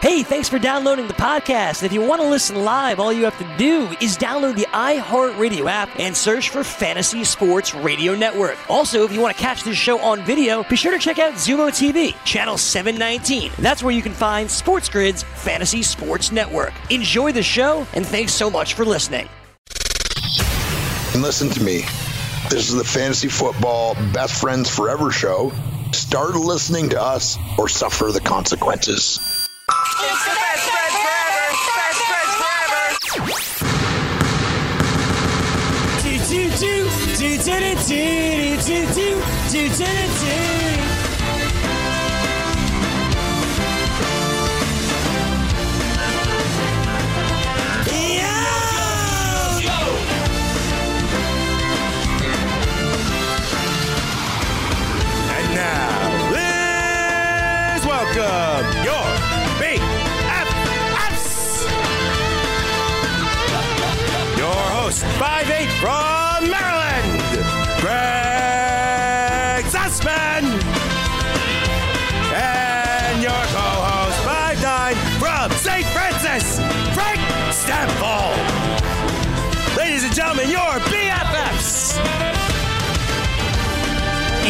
[0.00, 1.82] Hey, thanks for downloading the podcast.
[1.82, 5.70] If you want to listen live, all you have to do is download the iHeartRadio
[5.70, 8.56] app and search for Fantasy Sports Radio Network.
[8.70, 11.34] Also, if you want to catch this show on video, be sure to check out
[11.34, 13.52] Xumo TV, channel 719.
[13.58, 16.72] That's where you can find Sports Grid's Fantasy Sports Network.
[16.88, 19.28] Enjoy the show, and thanks so much for listening.
[21.12, 21.82] And listen to me.
[22.48, 25.52] This is the Fantasy Football Best Friends Forever show.
[25.92, 29.29] Start listening to us or suffer the consequences.
[30.00, 31.46] The best friends forever.
[31.76, 32.84] Best friends forever.
[36.00, 36.74] Do do do
[37.18, 38.00] do do do
[38.64, 39.08] do do
[39.50, 39.90] do do
[40.20, 40.99] do.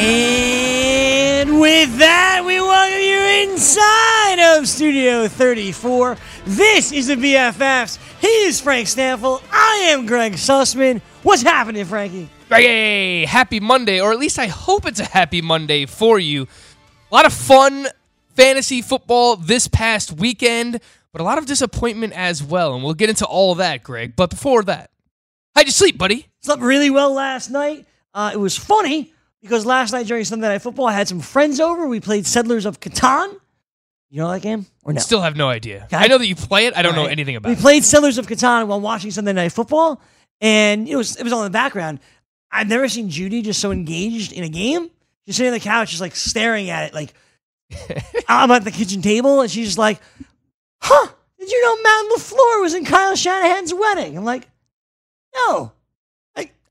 [0.03, 6.17] And with that, we welcome you inside of Studio 34.
[6.47, 7.99] This is the BFFs.
[8.19, 9.43] He is Frank Stanfield.
[9.53, 11.03] I am Greg Sussman.
[11.23, 12.31] What's happening, Frankie?
[12.49, 16.49] Hey, happy Monday, or at least I hope it's a happy Monday for you.
[17.13, 17.87] A lot of fun
[18.35, 20.81] fantasy football this past weekend,
[21.13, 24.17] but a lot of disappointment as well, and we'll get into all of that, Greg.
[24.17, 24.91] But before that,
[25.55, 26.29] how'd you sleep, buddy?
[26.41, 27.85] Slept really well last night.
[28.15, 29.13] Uh, it was funny
[29.43, 31.87] because last night during Sunday Night Football, I had some friends over.
[31.87, 33.35] We played Settlers of Catan.
[34.11, 34.99] You know that game or no?
[35.01, 35.87] Still have no idea.
[35.93, 36.77] I know that you play it.
[36.77, 37.13] I don't know Right.
[37.13, 37.53] anything about it.
[37.55, 37.63] We it.
[37.63, 40.01] played Settlers of Catan while watching Sunday Night Football,
[40.41, 42.01] and it was it was on in the background.
[42.51, 44.91] I've never seen Judy just so engaged in a game.
[45.27, 46.95] She's sitting on the couch, just like staring at it.
[46.95, 47.15] Like
[48.29, 50.01] I'm at the kitchen table, and she's just like,
[50.83, 51.07] "Huh?
[51.39, 54.49] Did you know Matt Lafleur was in Kyle Shanahan's wedding?" I'm like,
[55.37, 55.71] "No,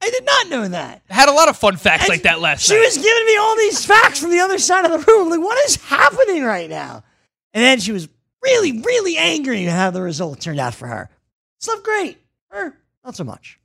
[0.02, 2.40] I did not know that." I Had a lot of fun facts And like that
[2.40, 2.74] last night.
[2.76, 2.86] She night.
[2.86, 5.30] was giving me all these facts from the other side of the room.
[5.30, 7.04] Like, what is happening right now?
[7.54, 8.08] And then she was
[8.42, 11.10] really, really angry at how the result turned out for her.
[11.60, 12.18] Slept great.
[12.52, 12.74] Her,
[13.04, 13.60] not so much.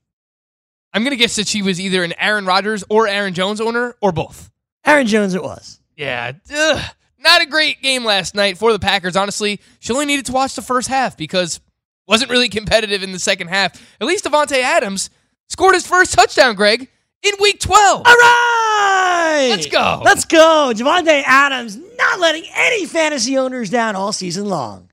[0.93, 4.13] I'm gonna guess that she was either an Aaron Rodgers or Aaron Jones owner, or
[4.13, 4.51] both.
[4.85, 5.81] Aaron Jones, it was.
[5.97, 6.83] Yeah, ugh,
[7.19, 9.17] not a great game last night for the Packers.
[9.17, 11.61] Honestly, she only needed to watch the first half because
[12.07, 13.81] wasn't really competitive in the second half.
[14.01, 15.11] At least Davante Adams
[15.49, 16.89] scored his first touchdown, Greg,
[17.23, 18.03] in Week 12.
[18.05, 19.49] All right.
[19.51, 20.03] Let's go.
[20.05, 20.73] Let's go.
[20.75, 24.91] Davante Adams not letting any fantasy owners down all season long.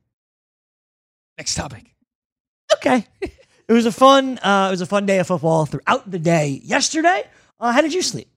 [1.37, 1.93] Next topic.
[2.73, 3.05] Okay.
[3.21, 3.33] it
[3.73, 4.39] was a fun.
[4.39, 7.23] Uh, it was a fun day of football throughout the day yesterday.
[7.59, 8.27] Uh, how did you sleep?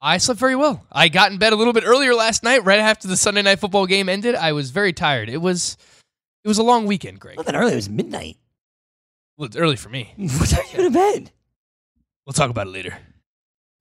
[0.00, 0.84] I slept very well.
[0.92, 3.58] I got in bed a little bit earlier last night, right after the Sunday night
[3.58, 4.36] football game ended.
[4.36, 5.28] I was very tired.
[5.28, 5.76] It was
[6.44, 7.36] it was a long weekend, Greg.
[7.36, 7.72] Not that early.
[7.72, 8.36] It was midnight.
[9.38, 10.12] Well, it's early for me.
[10.18, 11.30] What time you go to bed?
[12.26, 12.98] We'll talk about it later.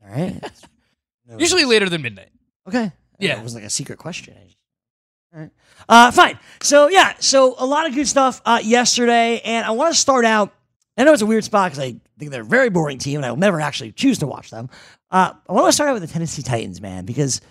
[0.02, 0.40] All right.
[1.38, 2.30] Usually later than midnight.
[2.68, 2.92] Okay.
[3.20, 3.40] Yeah.
[3.40, 4.36] It was like a secret question.
[4.40, 5.52] I just-
[5.90, 6.40] Uh, fine.
[6.62, 10.24] So yeah, so a lot of good stuff uh, yesterday, and I want to start
[10.24, 10.54] out.
[10.98, 13.26] I know it's a weird spot because I think they're a very boring team, and
[13.26, 14.70] I will never actually choose to watch them.
[15.12, 17.42] Uh, I want to start out with the Tennessee Titans, man, because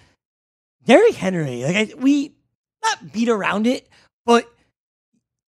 [0.85, 2.33] Derrick Henry, like I, we
[2.85, 3.89] not beat around it,
[4.25, 4.51] but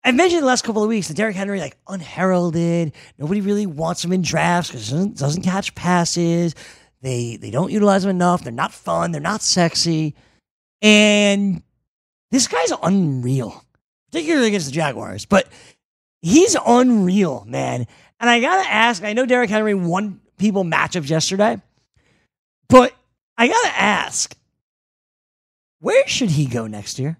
[0.05, 4.03] I mentioned the last couple of weeks that Derrick Henry, like unheralded, nobody really wants
[4.03, 6.55] him in drafts because doesn't, doesn't catch passes.
[7.01, 8.44] They they don't utilize him enough.
[8.44, 9.11] They're not fun.
[9.11, 10.15] They're not sexy,
[10.81, 11.61] and
[12.31, 13.63] this guy's unreal,
[14.11, 15.25] particularly against the Jaguars.
[15.25, 15.47] But
[16.21, 17.88] he's unreal, man.
[18.21, 19.03] And I gotta ask.
[19.03, 21.61] I know Derrick Henry won people matchups yesterday,
[22.69, 22.94] but
[23.38, 24.33] I gotta ask,
[25.79, 27.17] where should he go next year?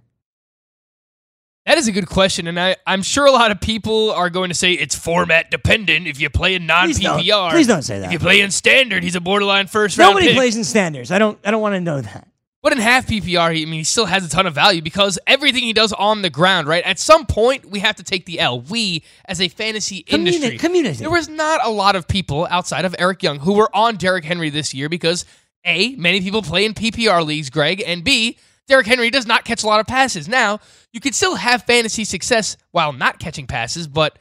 [1.66, 4.50] That is a good question, and I, I'm sure a lot of people are going
[4.50, 6.08] to say it's format dependent.
[6.08, 8.08] If you play in non PPR, Please don't say that.
[8.08, 10.36] If you play in standard, he's a borderline first round Nobody pick.
[10.36, 11.10] plays in standards.
[11.10, 11.40] I don't.
[11.46, 12.28] I don't want to know that.
[12.62, 15.20] But in half PPR, he, I mean, he still has a ton of value because
[15.28, 16.84] everything he does on the ground, right?
[16.86, 18.62] At some point, we have to take the L.
[18.62, 20.98] We, as a fantasy Communi- industry, community.
[21.00, 24.24] there was not a lot of people outside of Eric Young who were on Derrick
[24.24, 25.26] Henry this year because
[25.66, 28.38] A, many people play in PPR leagues, Greg, and B,
[28.68, 30.28] Derrick Henry does not catch a lot of passes.
[30.28, 30.60] Now,
[30.92, 34.18] you could still have fantasy success while not catching passes, but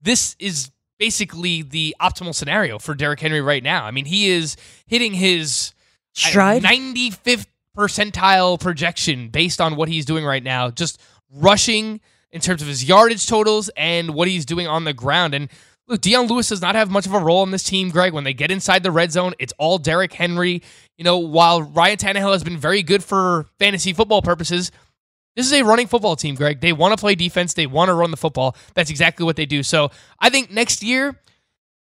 [0.00, 3.84] this is basically the optimal scenario for Derrick Henry right now.
[3.84, 4.56] I mean, he is
[4.86, 5.72] hitting his
[6.12, 6.62] Stride?
[6.62, 7.46] 95th
[7.76, 11.00] percentile projection based on what he's doing right now, just
[11.32, 12.00] rushing
[12.32, 15.34] in terms of his yardage totals and what he's doing on the ground.
[15.34, 15.48] And
[15.90, 18.14] look, Dion Lewis does not have much of a role in this team, Greg.
[18.14, 20.62] When they get inside the red zone, it's all Derrick Henry.
[20.96, 24.70] You know, while Ryan Tannehill has been very good for fantasy football purposes,
[25.36, 26.60] this is a running football team, Greg.
[26.60, 27.54] They want to play defense.
[27.54, 28.56] They want to run the football.
[28.74, 29.62] That's exactly what they do.
[29.62, 31.18] So I think next year,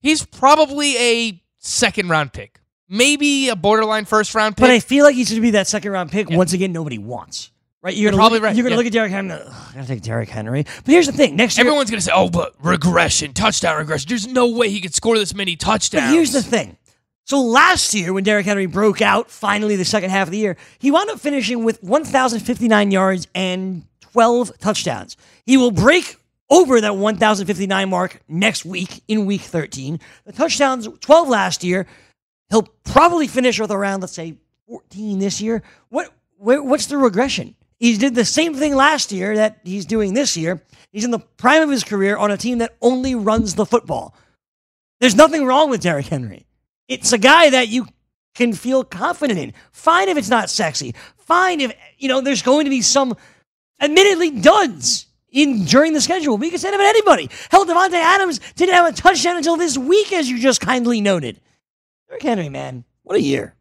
[0.00, 2.60] he's probably a second round pick.
[2.88, 4.62] Maybe a borderline first round pick.
[4.62, 6.30] But I feel like he's going to be that second round pick.
[6.30, 7.50] Once again, nobody wants.
[7.84, 7.94] Right?
[7.94, 8.76] You're You're gonna probably look, right, You're going to yeah.
[8.78, 9.34] look at Derrick Henry.
[9.34, 10.62] and, "Ugh, I got to take Derrick Henry.
[10.62, 14.08] But here's the thing: next year, Everyone's going to say, oh, but regression, touchdown regression.
[14.08, 16.04] There's no way he could score this many touchdowns.
[16.10, 16.78] But here's the thing.
[17.26, 20.56] So last year, when Derrick Henry broke out, finally the second half of the year,
[20.78, 25.19] he wound up finishing with 1,059 yards and 12 touchdowns.
[25.44, 26.16] He will break
[26.48, 30.00] over that 1,059 mark next week in week 13.
[30.25, 31.86] The touchdowns, 12 last year.
[32.48, 34.36] He'll probably finish with around, let's say,
[34.69, 35.62] 14 this year.
[35.90, 36.10] What?
[36.38, 37.54] Where, what's the regression?
[37.78, 40.62] He did the same thing last year that he's doing this year.
[40.92, 44.14] He's in the prime of his career on a team that only runs the football.
[45.00, 46.46] There's nothing wrong with Derrick Henry.
[46.88, 47.86] It's a guy that you
[48.34, 49.52] can feel confident in.
[49.72, 50.94] Fine if it's not sexy.
[51.16, 53.16] Fine if you know there's going to be some
[53.80, 56.36] admittedly duds in during the schedule.
[56.36, 57.28] We can say that about anybody.
[57.50, 61.40] Hell, Davante Adams didn't have a touchdown until this week, as you just kindly noted.
[62.08, 63.54] Derrick Henry, man, what a year.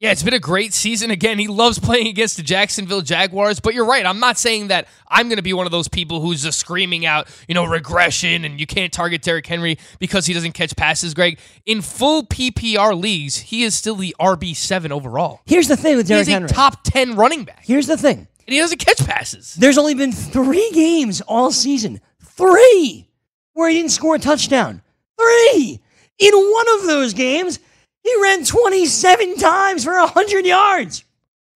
[0.00, 1.10] Yeah, it's been a great season.
[1.10, 4.06] Again, he loves playing against the Jacksonville Jaguars, but you're right.
[4.06, 7.04] I'm not saying that I'm going to be one of those people who's just screaming
[7.04, 11.14] out, you know, regression and you can't target Derrick Henry because he doesn't catch passes,
[11.14, 11.40] Greg.
[11.66, 15.40] In full PPR leagues, he is still the RB7 overall.
[15.46, 16.48] Here's the thing with Derrick a Henry.
[16.48, 18.18] top 10 running back, Here's the thing.
[18.18, 19.54] and he doesn't catch passes.
[19.54, 22.00] There's only been three games all season.
[22.22, 23.08] Three
[23.54, 24.80] where he didn't score a touchdown.
[25.18, 25.80] Three.
[26.20, 27.58] In one of those games,
[28.08, 31.04] he ran 27 times for 100 yards.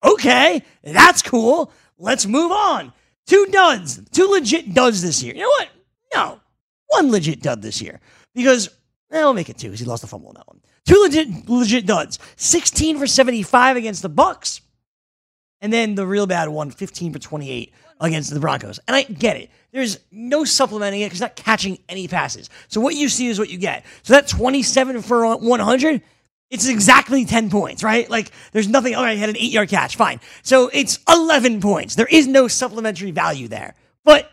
[0.03, 1.71] Okay, that's cool.
[1.97, 2.93] Let's move on.
[3.25, 5.33] Two duds, two legit duds this year.
[5.33, 5.69] You know what?
[6.13, 6.39] No,
[6.87, 7.99] one legit dud this year
[8.35, 8.69] because
[9.11, 10.59] eh, I'll make it two because he lost the fumble on that one.
[10.85, 12.19] Two legit legit duds.
[12.35, 14.61] 16 for 75 against the Bucks.
[15.61, 18.79] And then the real bad one, 15 for 28 against the Broncos.
[18.85, 19.49] And I get it.
[19.71, 22.49] There's no supplementing it because not catching any passes.
[22.67, 23.85] So what you see is what you get.
[24.01, 26.01] So that 27 for 100,
[26.53, 28.07] it's exactly 10 points, right?
[28.07, 30.19] Like there's nothing, all right, he had an eight yard catch, fine.
[30.43, 31.95] So it's 11 points.
[31.95, 33.73] There is no supplementary value there.
[34.05, 34.31] But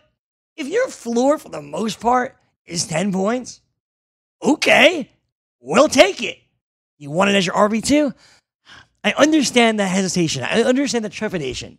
[0.54, 2.36] if your floor for the most part
[2.66, 3.62] is 10 points,
[4.42, 5.10] okay,
[5.60, 6.38] we'll take it.
[6.98, 8.12] You want it as your RB2?
[9.02, 10.42] I understand the hesitation.
[10.42, 11.78] I understand the trepidation.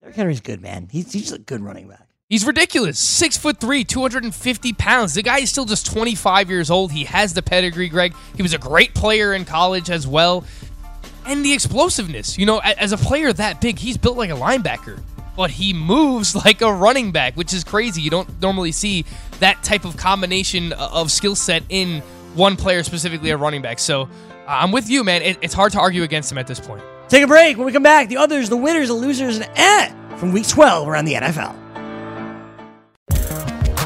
[0.00, 0.86] Derrick Henry's good, man.
[0.88, 2.03] He's, he's a good running back.
[2.34, 2.98] He's ridiculous.
[2.98, 5.14] Six foot three, 250 pounds.
[5.14, 6.90] The guy is still just 25 years old.
[6.90, 8.12] He has the pedigree, Greg.
[8.34, 10.42] He was a great player in college as well.
[11.26, 12.36] And the explosiveness.
[12.36, 15.00] You know, as a player that big, he's built like a linebacker,
[15.36, 18.02] but he moves like a running back, which is crazy.
[18.02, 19.04] You don't normally see
[19.38, 22.00] that type of combination of skill set in
[22.34, 23.78] one player, specifically a running back.
[23.78, 24.08] So uh,
[24.48, 25.22] I'm with you, man.
[25.22, 26.82] It's hard to argue against him at this point.
[27.06, 27.58] Take a break.
[27.58, 30.88] When we come back, the others, the winners, the losers, and eh from week 12
[30.88, 31.63] around the NFL.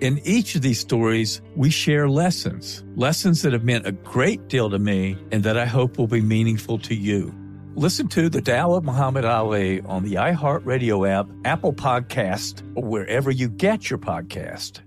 [0.00, 4.70] In each of these stories, we share lessons, lessons that have meant a great deal
[4.70, 7.34] to me and that I hope will be meaningful to you.
[7.74, 13.32] Listen to The Tao of Muhammad Ali on the iHeartRadio app, Apple Podcast, or wherever
[13.32, 14.82] you get your podcast.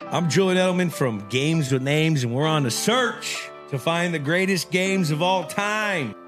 [0.00, 4.18] I'm Julian Edelman from Games with Names, and we're on a search to find the
[4.18, 6.14] greatest games of all time.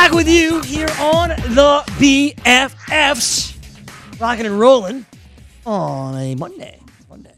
[0.00, 3.54] Back with you here on the BFFs.
[4.18, 5.04] Rocking and rolling
[5.66, 6.80] on a Monday.
[6.98, 7.34] It's Monday.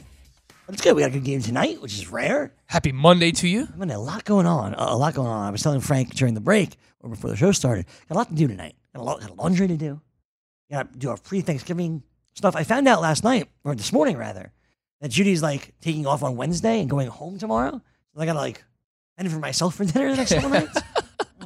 [0.68, 0.94] It's good.
[0.94, 2.54] We got a good game tonight, which is rare.
[2.66, 3.66] Happy Monday to you.
[3.76, 4.74] Monday, a lot going on.
[4.74, 5.48] A lot going on.
[5.48, 7.84] I was telling Frank during the break or before the show started.
[8.08, 8.76] Got a lot to do tonight.
[8.94, 10.00] Got a lot got laundry to do.
[10.70, 12.04] Got to do our pre-Thanksgiving
[12.34, 12.54] stuff.
[12.54, 14.52] I found out last night, or this morning rather,
[15.00, 17.82] that Judy's like taking off on Wednesday and going home tomorrow.
[18.14, 18.62] So I got to like
[19.18, 20.78] head for myself for dinner the next couple nights.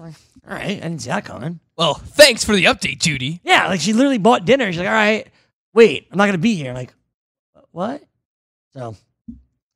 [0.06, 0.14] Like,
[0.48, 1.60] All right, I didn't see that coming.
[1.76, 3.40] Well, thanks for the update, Judy.
[3.44, 4.66] Yeah, like she literally bought dinner.
[4.72, 5.26] She's like, all right,
[5.75, 6.70] wait, I'm not gonna be here.
[6.70, 6.92] I'm like,
[7.72, 8.02] what?
[8.72, 8.96] So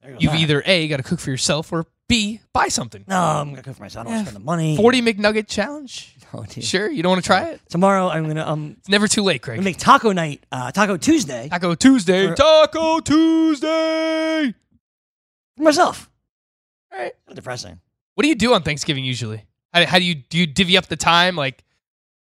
[0.02, 0.40] there goes You've that.
[0.40, 3.04] either A, got to cook for yourself, or B, buy something.
[3.06, 4.06] no, I'm gonna cook for myself.
[4.06, 4.76] I don't want to spend the money.
[4.76, 6.16] 40 McNugget challenge?
[6.32, 6.62] Oh, dude.
[6.62, 7.60] Sure, you don't want to try it?
[7.70, 9.56] Tomorrow I'm gonna um It's never too late, Craig.
[9.56, 12.32] gonna make taco night, uh, taco Tuesday Taco Tuesday.
[12.37, 14.54] Taco Tuesday.
[15.56, 16.08] for myself.
[16.92, 17.12] All right.
[17.34, 17.80] Depressing.
[18.14, 19.44] What do you do on Thanksgiving usually?
[19.72, 21.36] How, how do you do you divvy up the time?
[21.36, 21.62] Like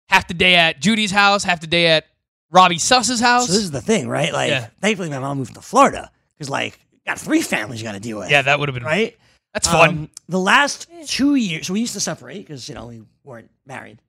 [0.10, 2.06] half the day at Judy's house, half the day at
[2.52, 3.48] Robbie Suss's house.
[3.48, 4.34] So this is the thing, right?
[4.34, 4.68] Like, Yeah.
[4.82, 8.20] thankfully my mom moved to Florida because like got three families you got to deal
[8.20, 8.30] with.
[8.30, 9.18] Yeah, that would have been right.
[9.54, 9.90] That's fun.
[9.90, 13.50] Um, the last two years, so we used to separate because you know we weren't
[13.66, 14.02] married.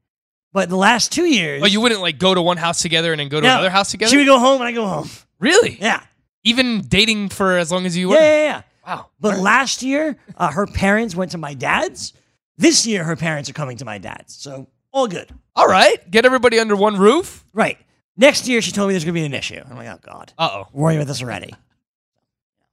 [0.52, 3.18] But the last two years, Oh, you wouldn't like go to one house together and
[3.20, 3.54] then go to No.
[3.54, 4.10] another house together?
[4.10, 5.08] She would go home and I go home.
[5.40, 5.78] Really?
[5.80, 6.02] Yeah.
[6.44, 8.16] Even dating for as long as you were?
[8.16, 8.62] Yeah, yeah, yeah.
[8.86, 9.06] Wow.
[9.18, 12.12] But last year, uh, her parents went to my dad's.
[12.56, 14.34] This year, her parents are coming to my dad's.
[14.34, 15.30] So all good.
[15.56, 16.10] All right.
[16.10, 17.44] Get everybody under one roof.
[17.52, 17.78] Right.
[18.16, 19.60] Next year, she told me there's going to be an issue.
[19.68, 20.32] I'm like, oh, God.
[20.38, 20.68] Uh oh.
[20.72, 21.54] Worrying about this already.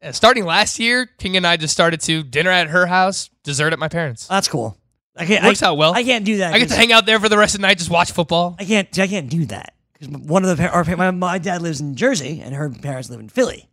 [0.01, 3.74] Yeah, starting last year, King and I just started to dinner at her house, dessert
[3.74, 4.27] at my parents.
[4.27, 4.77] That's cool.
[5.13, 5.93] I can't, Works I, out well.
[5.93, 6.53] I can't do that.
[6.53, 8.55] I get to hang out there for the rest of the night, just watch football.
[8.57, 8.98] I can't.
[8.98, 11.95] I can't do that because one of the par- our, my, my dad lives in
[11.95, 13.68] Jersey and her parents live in Philly.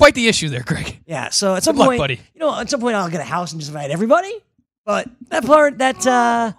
[0.00, 0.98] Quite the issue there, Greg.
[1.06, 1.28] Yeah.
[1.28, 2.20] So at some Good luck, point, buddy.
[2.34, 4.32] you know, at some point I'll get a house and just invite everybody.
[4.86, 6.52] But that part, that uh,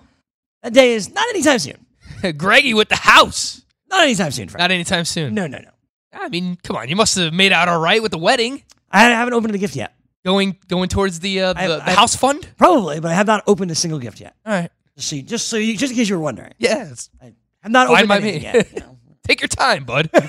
[0.64, 1.84] that day is not anytime soon.
[2.38, 3.64] Greggy with the house.
[3.90, 4.60] Not anytime soon, Frank.
[4.60, 5.34] Not anytime soon.
[5.34, 5.70] No, no, no.
[6.14, 6.88] I mean, come on.
[6.88, 8.64] You must have made out all right with the wedding.
[8.92, 9.94] I haven't opened the gift yet.
[10.24, 12.48] Going going towards the uh, the, I- the I- house fund.
[12.58, 14.36] Probably, but I have not opened a single gift yet.
[14.46, 14.70] All right.
[14.98, 16.54] Just so, you, just so you, just in case you were wondering.
[16.60, 17.10] Yes.
[17.22, 17.34] I,
[17.64, 18.38] am not Fine opened by me.
[18.40, 18.72] yet.
[18.74, 18.98] you know.
[19.28, 20.10] Take your time, bud.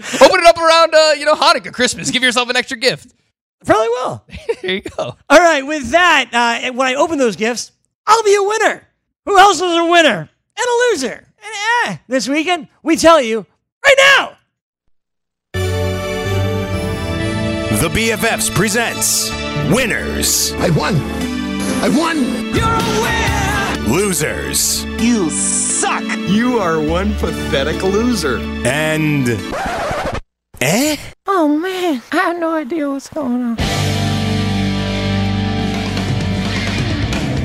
[0.20, 2.10] Open it up around uh, you know Hanukkah, Christmas.
[2.10, 3.14] Give yourself an extra gift.
[3.64, 4.24] Probably will.
[4.62, 5.16] there you go.
[5.28, 7.72] All right, with that, uh, when I open those gifts,
[8.06, 8.86] I'll be a winner.
[9.26, 11.26] Who else is a winner and a loser?
[11.42, 13.46] And eh, this weekend, we tell you
[13.84, 14.36] right now.
[17.80, 19.30] The BFFs presents
[19.72, 20.52] Winners.
[20.54, 20.96] I won.
[21.82, 22.18] I won.
[22.54, 23.88] You're a winner.
[23.88, 24.84] Losers.
[25.02, 26.02] You suck.
[26.28, 28.38] You are one pathetic loser.
[28.64, 29.28] And.
[30.60, 30.96] Eh?
[31.26, 33.56] Oh man, I have no idea what's going on.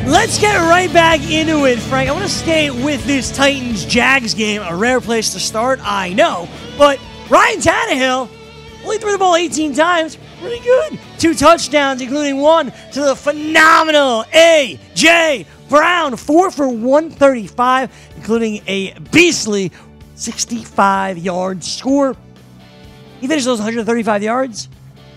[0.06, 2.10] Let's get right back into it, Frank.
[2.10, 4.62] I want to stay with this Titans Jags game.
[4.62, 6.50] A rare place to start, I know.
[6.78, 8.30] But Ryan Tannehill
[8.84, 10.18] only threw the ball 18 times.
[10.42, 11.00] Pretty good.
[11.18, 15.46] Two touchdowns, including one to the phenomenal A.J.
[15.70, 16.18] Brown.
[16.18, 19.72] Four for 135, including a beastly
[20.16, 22.16] 65 yard score.
[23.26, 24.70] He finished those 135 yards.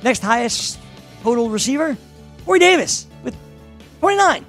[0.02, 0.78] Next highest
[1.22, 1.94] total receiver,
[2.47, 3.36] Corey Davis with
[4.00, 4.47] 29.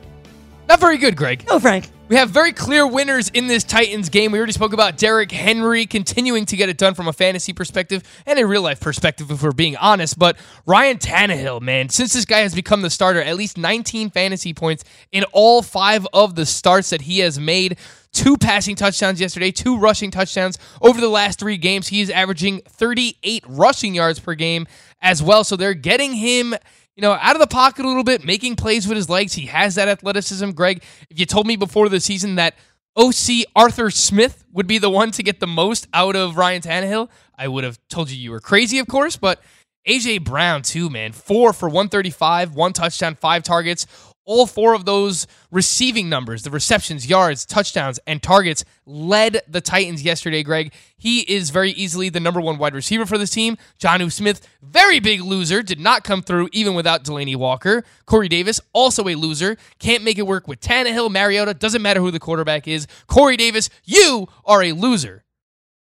[0.70, 1.46] Not very good, Greg.
[1.46, 1.90] No, Frank.
[2.08, 4.32] We have very clear winners in this Titans game.
[4.32, 8.02] We already spoke about Derrick Henry continuing to get it done from a fantasy perspective
[8.26, 10.18] and a real life perspective, if we're being honest.
[10.18, 14.54] But Ryan Tannehill, man, since this guy has become the starter, at least 19 fantasy
[14.54, 17.78] points in all five of the starts that he has made.
[18.12, 21.88] Two passing touchdowns yesterday, two rushing touchdowns over the last three games.
[21.88, 24.68] He is averaging 38 rushing yards per game
[25.02, 25.44] as well.
[25.44, 26.56] So they're getting him
[27.00, 29.32] you know, out of the pocket a little bit, making plays with his legs.
[29.32, 30.52] He has that athleticism.
[30.52, 32.56] Greg, if you told me before the season that
[32.98, 37.08] OC Arthur Smith would be the one to get the most out of Ryan Tannehill,
[37.38, 39.16] I would have told you you were crazy, of course.
[39.16, 39.42] But
[39.88, 41.14] AJ Brown, too, man.
[41.14, 43.88] Four for 135, one touchdown, five targets.
[44.30, 50.04] All four of those receiving numbers, the receptions, yards, touchdowns, and targets, led the Titans
[50.04, 50.72] yesterday, Greg.
[51.00, 53.58] He is very easily the number one wide receiver for this team.
[53.80, 57.84] Jonnu Smith, very big loser, did not come through even without Delanie Walker.
[58.06, 62.12] Corey Davis, also a loser, can't make it work with Tannehill, Mariota, doesn't matter who
[62.12, 62.86] the quarterback is.
[63.08, 65.24] Corey Davis, you are a loser.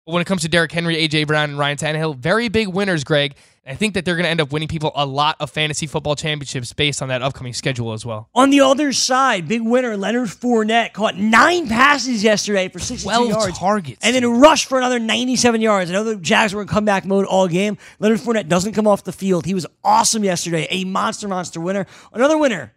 [0.06, 3.04] But when it comes to Derrick Henry, AJ Brown, and Ryan Tannehill, very big winners,
[3.04, 3.36] Greg.
[3.66, 6.18] I think that they're going to end up winning people a lot of fantasy football
[6.18, 8.28] championships based on that upcoming schedule as well.
[8.36, 13.30] On the other side, big winner Leonard Fournette caught nine passes yesterday for 62 12
[13.30, 13.58] yards.
[13.58, 14.00] targets.
[14.04, 15.90] And then rushed for another 97 yards.
[15.90, 17.78] I know the Jags were in comeback mode all game.
[18.00, 19.46] Leonard Fournette doesn't come off the field.
[19.46, 20.68] He was awesome yesterday.
[20.70, 21.88] A monster, monster winner.
[22.12, 22.74] Another winner,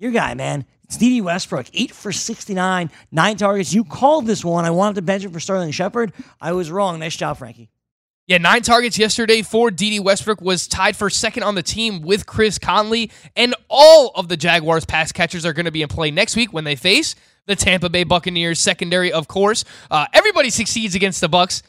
[0.00, 0.66] your guy, man.
[0.96, 3.74] Dede Westbrook, eight for 69, nine targets.
[3.74, 4.64] You called this one.
[4.64, 6.12] I wanted to bench him for Sterling Shepard.
[6.40, 6.98] I was wrong.
[6.98, 7.70] Nice job, Frankie.
[8.26, 12.26] Yeah, nine targets yesterday for Dede Westbrook was tied for second on the team with
[12.26, 16.10] Chris Conley, and all of the Jaguars pass catchers are going to be in play
[16.10, 17.14] next week when they face
[17.46, 19.10] the Tampa Bay Buccaneers secondary.
[19.10, 21.62] Of course, uh, everybody succeeds against the Bucks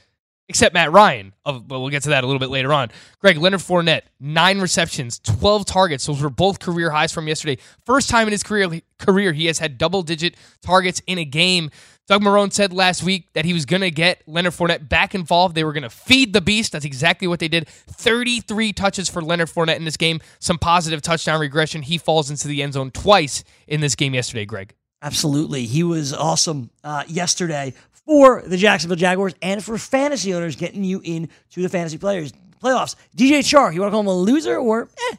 [0.50, 1.34] except Matt Ryan.
[1.46, 2.90] Of, but we'll get to that a little bit later on.
[3.20, 6.06] Greg Leonard Fournette, nine receptions, twelve targets.
[6.06, 7.62] Those were both career highs from yesterday.
[7.86, 11.72] First time in his career career he has had double digit targets in a game.
[12.08, 15.54] Doug Marrone said last week that he was going to get Leonard Fournette back involved.
[15.54, 16.72] They were going to feed the beast.
[16.72, 17.68] That's exactly what they did.
[17.68, 20.20] 33 touches for Leonard Fournette in this game.
[20.40, 21.84] Some positive touchdown regression.
[21.84, 24.74] He falls into the end zone twice in this game yesterday, Greg.
[25.02, 25.66] Absolutely.
[25.66, 27.74] He was awesome uh, yesterday
[28.10, 31.30] for the Jacksonville Jaguars and for fantasy owners getting you into
[31.62, 32.96] the fantasy players playoffs.
[33.16, 35.16] DJ Chark, you want to call him a loser or eh?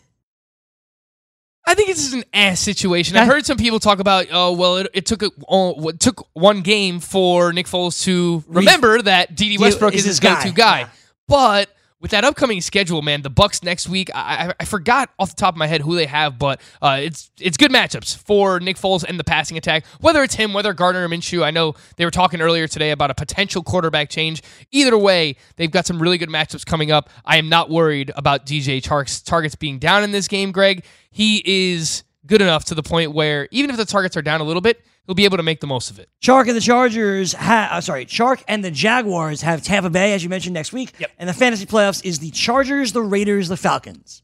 [1.64, 3.16] I think this is an ass situation.
[3.16, 6.26] I've heard some people talk about, oh well, it, it took a, oh, it took
[6.33, 10.50] one game for Nick Foles to remember that Dede Westbrook is is his his go-to
[10.53, 10.88] guy.
[11.29, 14.11] But with that upcoming schedule, man, the Bucks next week.
[14.15, 17.31] I, I, forgot off the top of my head who they have, but uh, it's
[17.39, 19.85] it's good matchups for Nick Foles and the passing attack.
[20.01, 23.11] Whether it's him, whether Gardner or Minshew, I know they were talking earlier today about
[23.11, 24.43] a potential quarterback change.
[24.71, 27.11] Either way, they've got some really good matchups coming up.
[27.25, 30.85] I am not worried about DJ Chark's targets being down in this game, Greg.
[31.11, 34.45] He is good enough to the point where even if the targets are down a
[34.45, 36.09] little bit, he'll be able to make the most of it.
[36.23, 40.23] Chark and the Chargers have, uh, sorry, Chark and the Jaguars have Tampa Bay, as
[40.23, 40.93] you mentioned, next week.
[40.99, 41.11] Yep.
[41.19, 44.23] And the fantasy playoffs is the Chargers, the Raiders, the Falcons.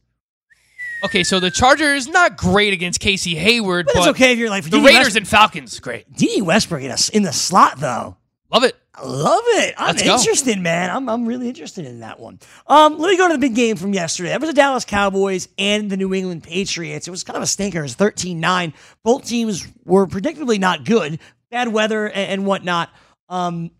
[1.04, 4.48] Okay, so the Chargers not great against Casey Hayward, But but, it's okay if you're
[4.50, 6.10] like the Raiders West- and Falcons, great.
[6.12, 6.40] D.
[6.40, 8.16] Westbrook in, a, in the slot, though.
[8.50, 8.76] Love it.
[8.98, 9.74] I love it.
[9.76, 10.14] I'm Let's go.
[10.14, 10.90] interested, man.
[10.90, 12.38] I'm, I'm really interested in that one.
[12.66, 14.30] Um, let me go to the big game from yesterday.
[14.30, 17.06] That was the Dallas Cowboys and the New England Patriots.
[17.06, 17.80] It was kind of a stinker.
[17.80, 18.72] It was 13 9.
[19.02, 21.18] Both teams were predictably not good,
[21.50, 22.88] bad weather and, and whatnot.
[23.28, 23.70] Um,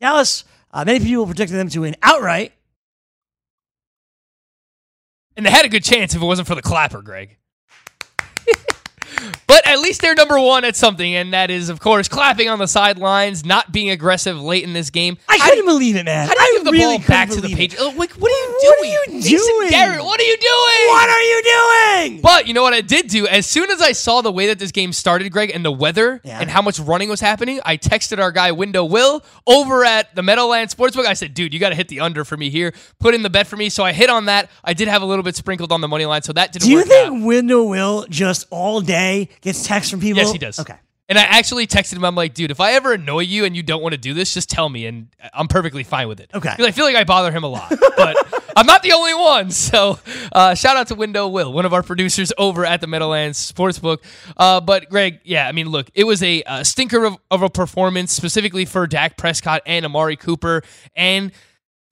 [0.00, 2.52] Dallas, uh, many people predicted them to win outright.
[5.36, 7.36] And they had a good chance if it wasn't for the clapper, Greg.
[9.46, 12.58] But at least they're number one at something, and that is, of course, clapping on
[12.58, 15.18] the sidelines, not being aggressive late in this game.
[15.28, 16.26] I couldn't believe it, man.
[16.28, 17.54] How do you I give the really ball back to the.
[17.54, 17.96] Patriots?
[17.96, 18.70] Like, what are you doing?
[18.70, 19.70] What are you doing?
[19.70, 20.88] Garrett, what are you doing?
[20.88, 21.42] What are you
[22.10, 22.20] doing?
[22.20, 23.26] But you know what I did do?
[23.26, 26.20] As soon as I saw the way that this game started, Greg, and the weather
[26.24, 26.40] Yeah.
[26.40, 30.22] and how much running was happening, I texted our guy Window Will over at the
[30.22, 31.06] Meadowlands Sportsbook.
[31.06, 32.72] I said, dude, you got to hit the under for me here.
[32.98, 33.68] Put in the bet for me.
[33.68, 34.50] So I hit on that.
[34.64, 36.70] I did have a little bit sprinkled on the money line, so that didn't Do
[36.72, 37.22] you think out.
[37.24, 40.20] Window Will just all day gets texts from people?
[40.22, 40.58] Yes, he does.
[40.58, 40.74] Okay.
[41.06, 42.04] And I actually texted him.
[42.06, 44.32] I'm like, dude, if I ever annoy you and you don't want to do this,
[44.32, 46.30] just tell me, and I'm perfectly fine with it.
[46.32, 46.48] Okay.
[46.56, 48.16] 'Cause I feel like I bother him a lot, but
[48.56, 49.50] I'm not the only one.
[49.50, 49.98] So,
[50.32, 53.98] uh, shout out to Window Will, one of our producers over at the Meadowlands Sportsbook.
[54.38, 57.50] Uh, but Greg, yeah, I mean, look, it was a, uh stinker of, of a
[57.50, 60.62] performance, specifically for Dak Prescott and Amari Cooper,
[60.96, 61.32] and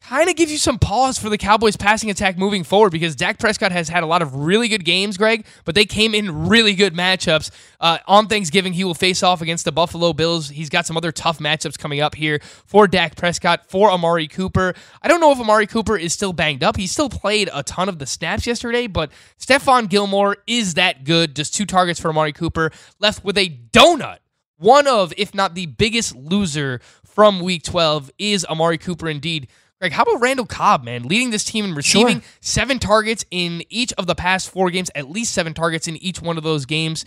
[0.02, 3.38] kind of gives you some pause for the Cowboys passing attack moving forward because Dak
[3.38, 6.74] Prescott has had a lot of really good games, Greg, but they came in really
[6.74, 7.50] good matchups.
[7.80, 10.48] Uh, on Thanksgiving, he will face off against the Buffalo Bills.
[10.48, 14.74] He's got some other tough matchups coming up here for Dak Prescott, for Amari Cooper.
[15.02, 16.76] I don't know if Amari Cooper is still banged up.
[16.76, 21.36] He still played a ton of the snaps yesterday, but Stephon Gilmore is that good.
[21.36, 24.18] Just two targets for Amari Cooper, left with a donut
[24.62, 29.48] one of, if not the biggest loser from week 12 is Amari Cooper indeed.
[29.82, 32.30] Greg, how about Randall Cobb, man, leading this team in receiving Sure.
[32.40, 36.22] seven targets in each of the past four games, at least seven targets in each
[36.22, 37.04] one of those games.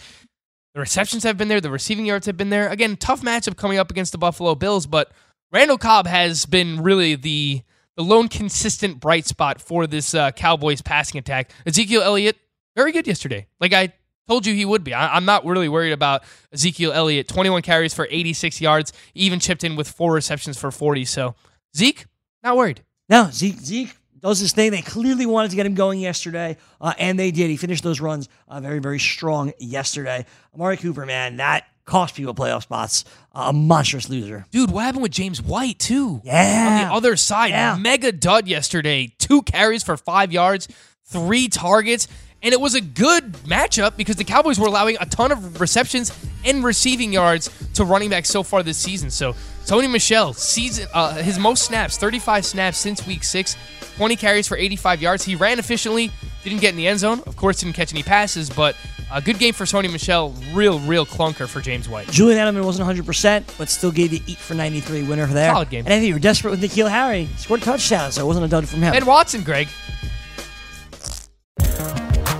[0.74, 2.68] The receptions have been there, the receiving yards have been there.
[2.68, 5.14] Again, tough matchup coming up against the Buffalo Bills, but
[5.54, 7.62] Randall Cobb has been really the
[7.96, 11.52] the lone consistent bright spot for this uh, Cowboys passing attack.
[11.66, 12.36] Ezekiel Elliott,
[12.76, 13.48] very good yesterday.
[13.62, 13.94] Like I
[14.28, 14.94] told you he would be.
[14.94, 17.30] I, I'm not really worried about Ezekiel Elliott.
[17.30, 21.06] 21 carries for 86 yards, even chipped in with four receptions for 40.
[21.06, 21.36] So
[21.74, 22.06] Zeke,
[22.46, 22.82] not worried.
[23.10, 24.72] No, Zeke Zeke does his thing.
[24.72, 27.50] They clearly wanted to get him going yesterday, uh, and they did.
[27.50, 30.26] He finished those runs uh, very, very strong yesterday.
[30.54, 33.06] Amari Cooper, man, that cost people playoff spots.
[33.34, 34.46] Uh, a monstrous loser.
[34.52, 36.22] Dude, what happened with James White too?
[36.24, 36.68] Yeah.
[36.84, 37.78] On the other side, Yeah.
[37.80, 39.14] mega dud yesterday.
[39.20, 40.68] Two carries for five yards,
[41.04, 42.08] three targets.
[42.44, 46.12] And it was a good matchup because the Cowboys were allowing a ton of receptions
[46.46, 49.10] and receiving yards to running backs so far this season.
[49.10, 53.58] So Sony Michel, season uh, his most snaps, 35 snaps since week six,
[53.98, 55.26] 20 carries for 85 yards.
[55.26, 56.12] He ran efficiently,
[56.44, 57.24] didn't get in the end zone.
[57.26, 58.76] Of course, didn't catch any passes, but
[59.12, 60.34] a good game for Sony Michel.
[60.54, 62.10] Real, real clunker for James White.
[62.12, 65.52] Julian Edelman wasn't 100%, but still gave you eat for 93 winner for there.
[65.52, 65.86] Solid game.
[65.86, 67.28] And I think you were desperate with N'Keal Harry.
[67.38, 68.94] Scored a touchdown, so it wasn't a dud from him.
[68.94, 69.68] Ben Watson, Greg.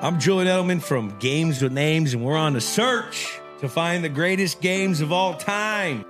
[0.00, 4.08] I'm Julian Edelman from Games with Names, and we're on a search to find the
[4.08, 6.04] greatest games of all time.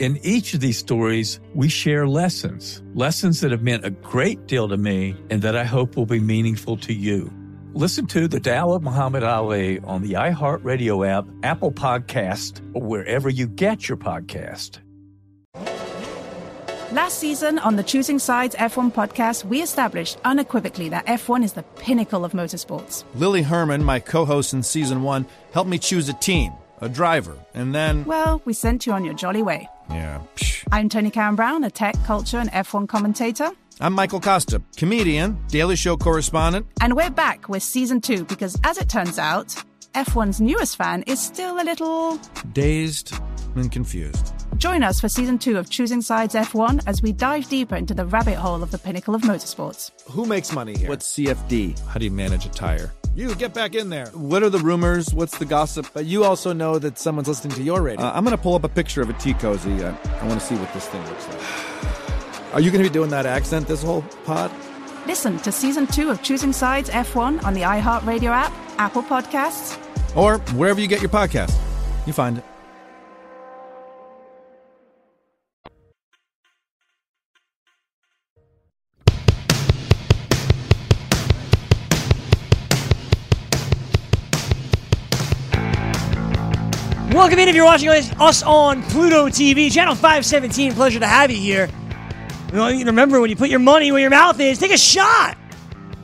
[0.00, 4.68] In each of these stories, we share lessons, lessons that have meant a great deal
[4.68, 7.32] to me and that I hope will be meaningful to you.
[7.74, 13.28] Listen to The Tao of Muhammad Ali on the iHeartRadio app, Apple Podcast, or wherever
[13.28, 14.78] you get your podcast.
[16.90, 21.62] Last season on the Choosing Sides F1 podcast, we established unequivocally that F1 is the
[21.62, 23.04] pinnacle of motorsports.
[23.14, 27.36] Lily Herman, my co host in season one, helped me choose a team, a driver,
[27.54, 28.04] and then.
[28.04, 29.68] Well, we sent you on your jolly way.
[29.90, 30.20] Yeah.
[30.36, 30.64] psh.
[30.72, 33.50] I'm Toni Cowan-Brown, a tech, culture, and F1 commentator.
[33.80, 36.66] I'm Michael Kosta, comedian, Daily Show correspondent.
[36.80, 39.48] And we're back with season two because, as it turns out,
[39.94, 42.18] F1's newest fan is still a little.
[42.52, 43.14] Dazed
[43.56, 44.32] and confused.
[44.58, 48.06] Join us for season two of Choosing Sides F1 as we dive deeper into the
[48.06, 49.90] rabbit hole of the pinnacle of motorsports.
[50.10, 50.88] Who makes money here?
[50.88, 51.78] What's CFD?
[51.86, 52.92] How do you manage a tire?
[53.16, 54.06] You get back in there.
[54.06, 55.14] What are the rumors?
[55.14, 55.86] What's the gossip?
[55.94, 58.04] But you also know that someone's listening to your radio.
[58.04, 59.84] Uh, I'm going to pull up a picture of a tea cozy.
[59.84, 62.54] Uh, I want to see what this thing looks like.
[62.54, 64.50] Are you going to be doing that accent this whole pod?
[65.06, 69.78] Listen to season two of Choosing Sides F1 on the iHeartRadio app, Apple Podcasts,
[70.16, 71.54] Or wherever you get your podcast.
[72.06, 72.44] You find it.
[87.24, 90.74] Welcome in if you're watching us on Pluto TV, channel 517.
[90.74, 91.70] Pleasure to have you here.
[92.52, 95.38] Remember when you put your money where your mouth is, take a shot.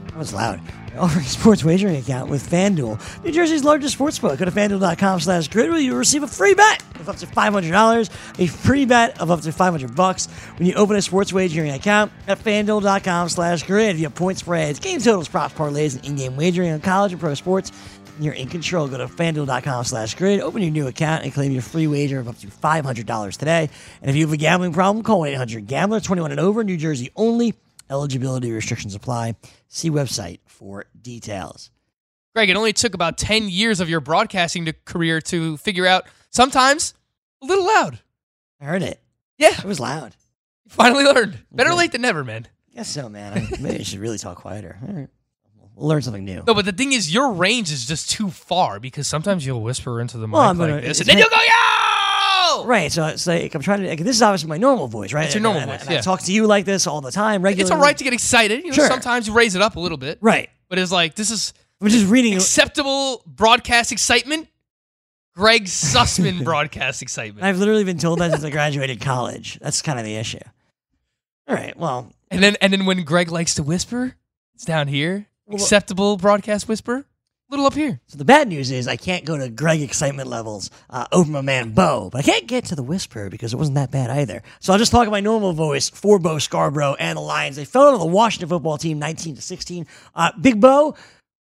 [0.06, 0.62] That was loud.
[0.98, 4.38] Offering a sports wagering account with FanDuel, New Jersey's largest sports book.
[4.38, 8.11] Go to fanduel.com slash grid where you receive a free bet of up to $500,
[8.38, 12.12] a free bet of up to 500 bucks when you open a sports wagering account
[12.28, 13.96] at fanduel.com slash grid.
[13.96, 17.35] You have point spreads, game totals, props, parlays, and in-game wagering on college and pro
[17.35, 17.72] sports,
[18.22, 18.88] you're in control.
[18.88, 22.28] Go to fanduel.com slash grid, open your new account, and claim your free wager of
[22.28, 23.68] up to $500 today.
[24.00, 26.76] And if you have a gambling problem, call 1 800 Gambler 21 and over, New
[26.76, 27.54] Jersey only.
[27.90, 29.35] Eligibility restrictions apply.
[29.68, 31.70] See website for details.
[32.35, 36.04] Greg, it only took about 10 years of your broadcasting to- career to figure out
[36.30, 36.94] sometimes
[37.42, 37.98] a little loud.
[38.61, 39.00] I heard it.
[39.38, 39.59] Yeah.
[39.59, 40.14] It was loud.
[40.64, 41.38] You finally learned.
[41.50, 42.46] Better late than never, man.
[42.74, 43.33] Guess so, man.
[43.33, 45.09] I, maybe I should really talk quieter.
[45.76, 45.80] All right.
[45.83, 46.42] We'll learn something new.
[46.46, 50.00] No, but the thing is, your range is just too far because sometimes you'll whisper
[50.00, 52.64] into the mic Well, I'm like gonna- this, and then you'll go, yo!
[52.66, 52.90] Right.
[52.92, 53.88] So it's like I'm trying to.
[53.88, 55.24] Like, this is obviously my normal voice, right?
[55.26, 56.00] It's your normal and- voice, and I yeah.
[56.00, 57.62] talk to you like this all the time, regularly.
[57.62, 58.62] It's all right to get excited.
[58.64, 58.87] You know, Sure.
[58.88, 60.18] Sometimes you raise it up a little bit.
[60.20, 60.50] Right.
[60.68, 62.35] But it's like, this is I'm just reading.
[62.35, 64.48] acceptable broadcast excitement.
[65.35, 67.44] Greg Sussman broadcast excitement.
[67.44, 69.59] I've literally been told that since I graduated college.
[69.62, 70.38] That's kind of the issue.
[71.48, 71.76] All right.
[71.78, 74.16] Well, And then and then when Greg likes to whisper,
[74.54, 75.26] it's down here.
[75.52, 77.04] Acceptable broadcast whisper.
[77.50, 78.00] Little up here.
[78.06, 81.40] So the bad news is I can't go to Greg excitement levels uh, over my
[81.40, 84.44] man Bo, but I can't get to the whisper because it wasn't that bad either.
[84.60, 87.56] So I'll just talk in my normal voice for Bo Scarborough and the Lions.
[87.56, 89.86] They fell to the Washington football team 19 to 16.
[90.14, 90.94] Uh, Big Bo,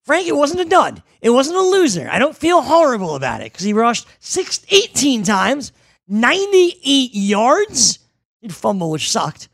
[0.04, 1.00] Frank, it wasn't a dud.
[1.20, 2.08] It wasn't a loser.
[2.10, 5.70] I don't feel horrible about it because he rushed six, 18 times,
[6.08, 8.00] 98 yards.
[8.40, 9.48] He'd fumble, which sucked.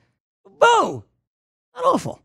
[0.58, 1.04] Bo,
[1.74, 2.22] not awful.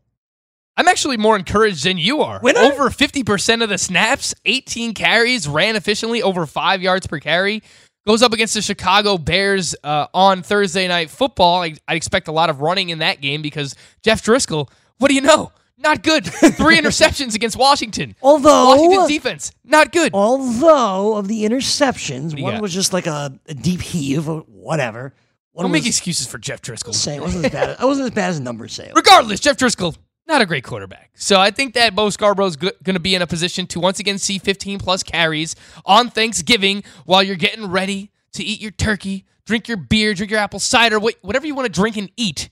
[0.82, 2.40] I'm actually more encouraged than you are.
[2.42, 2.60] Winner?
[2.60, 7.62] Over 50% of the snaps, 18 carries, ran efficiently, over five yards per carry.
[8.08, 11.62] Goes up against the Chicago Bears uh, on Thursday Night Football.
[11.62, 15.14] I, I expect a lot of running in that game because Jeff Driskel, what do
[15.14, 15.52] you know?
[15.78, 16.26] not good.
[16.26, 18.16] Three interceptions against Washington.
[18.24, 20.16] Although Washington's defense, not good.
[20.16, 22.62] Although of the interceptions, one got?
[22.62, 25.14] was just like a, a deep heave or whatever.
[25.52, 26.96] One Don't was, make excuses for Jeff Driskel.
[26.96, 27.70] Say it wasn't as bad.
[27.82, 28.92] It wasn't as bad as the numbers say.
[28.96, 29.96] Regardless, Jeff Driskel,
[30.32, 31.12] not a great quarterback.
[31.14, 34.18] So I think that Bo Scarborough's going to be in a position to once again
[34.18, 39.68] see 15 plus carries on Thanksgiving while you're getting ready to eat your turkey, drink
[39.68, 42.50] your beer, drink your apple cider, whatever you want to drink and eat.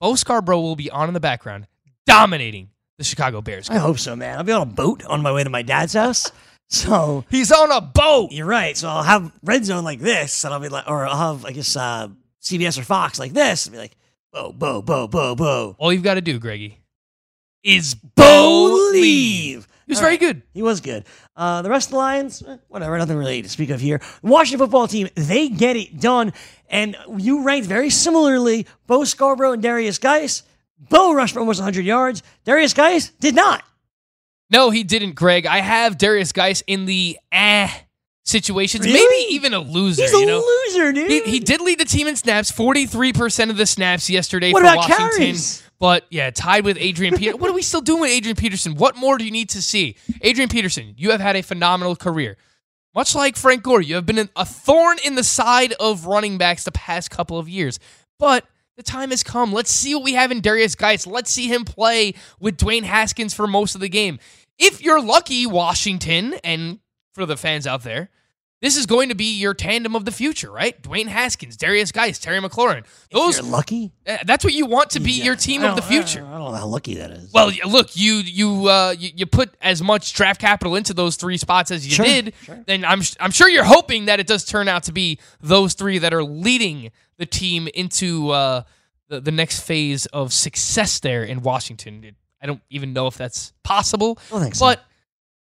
[0.00, 1.66] Bo Scarborough will be on in the background,
[2.04, 3.70] dominating the Chicago Bears.
[3.70, 4.38] I hope so, man.
[4.38, 6.30] I'll be on a boat on my way to my dad's house.
[6.72, 8.30] So he's on a boat.
[8.30, 8.76] You're right.
[8.76, 11.50] So I'll have red zone like this, and I'll be like, or I'll have I
[11.50, 12.06] guess uh,
[12.40, 13.96] CBS or Fox like this, and be like,
[14.32, 15.74] bo bo bo bo bo.
[15.80, 16.78] All you've got to do, Greggy,
[17.62, 19.66] is Bo leave.
[19.86, 20.20] He was All very right.
[20.20, 20.42] good.
[20.54, 21.04] He was good.
[21.34, 24.00] Uh, the rest of the Lions, eh, whatever, nothing really to speak of here.
[24.22, 26.32] Washington football team, they get it done.
[26.68, 30.44] And you ranked very similarly Bo Scarbrough and Derrius Guice.
[30.78, 32.22] Bo rushed for almost 100 yards.
[32.46, 33.64] Derrius Guice did not.
[34.48, 35.44] No, he didn't, Greg.
[35.46, 37.68] I have Derrius Guice in the eh
[38.24, 39.00] situations, Really?
[39.00, 40.02] maybe even a loser.
[40.02, 40.38] He's a you know?
[40.68, 41.10] loser, dude.
[41.10, 44.66] He, he did lead the team in snaps, 43% of the snaps yesterday What for
[44.66, 45.10] about Washington.
[45.18, 45.62] carries?
[45.80, 47.40] But yeah, tied with Adrian Peterson.
[47.40, 48.76] what are we still doing with Adrian Peterson?
[48.76, 49.96] What more do you need to see?
[50.20, 52.36] Adrian Peterson, you have had a phenomenal career.
[52.94, 56.64] Much like Frank Gore, you have been a thorn in the side of running backs
[56.64, 57.78] the past couple of years.
[58.18, 58.44] But
[58.76, 59.52] the time has come.
[59.52, 61.06] Let's see what we have in Derrius Guice.
[61.06, 64.18] Let's see him play with Dwayne Haskins for most of the game.
[64.58, 66.80] If you're lucky, Washington, and
[67.14, 68.10] for the fans out there,
[68.60, 70.80] this is going to be your tandem of the future, right?
[70.82, 72.84] Dwayne Haskins, Derrius Guice, Terry McLaurin.
[73.10, 73.90] Those you're lucky.
[74.24, 76.24] That's what you want to be your team of the future.
[76.26, 77.32] I don't know how lucky that is.
[77.32, 81.36] Well, look, you you uh, you, you put as much draft capital into those three
[81.38, 82.34] spots as you Sure, did.
[82.42, 82.62] sure.
[82.66, 85.74] Then I'm sh- I'm sure you're hoping that it does turn out to be those
[85.74, 88.62] three that are leading the team into uh,
[89.08, 92.14] the the next phase of success there in Washington.
[92.42, 94.66] I don't even know if that's possible, I think so.
[94.66, 94.84] but.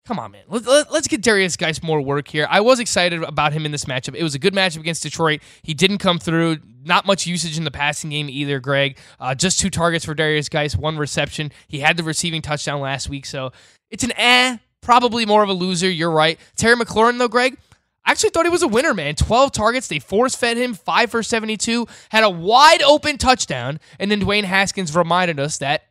[0.05, 0.43] Come on, man.
[0.49, 2.45] Let, let, us get Derrius Guice more work here.
[2.49, 4.15] I was excited about him in this matchup.
[4.15, 5.41] It was a good matchup against Detroit.
[5.61, 6.57] He didn't come through.
[6.83, 8.97] Not much usage in the passing game either, Greg.
[9.17, 11.53] Uh, just two targets for Derrius Guice, one reception.
[11.69, 13.53] He had the receiving touchdown last week, so
[13.89, 15.89] it's an eh, probably more of a loser.
[15.89, 16.37] You're right.
[16.57, 17.57] Terry McLaurin, though, Greg,
[18.03, 19.15] I actually thought he was a winner, man.
[19.15, 19.87] 12 targets.
[19.87, 24.43] They force fed him, 5 for 72, had a wide open touchdown, and then Dwayne
[24.43, 25.83] Haskins reminded us that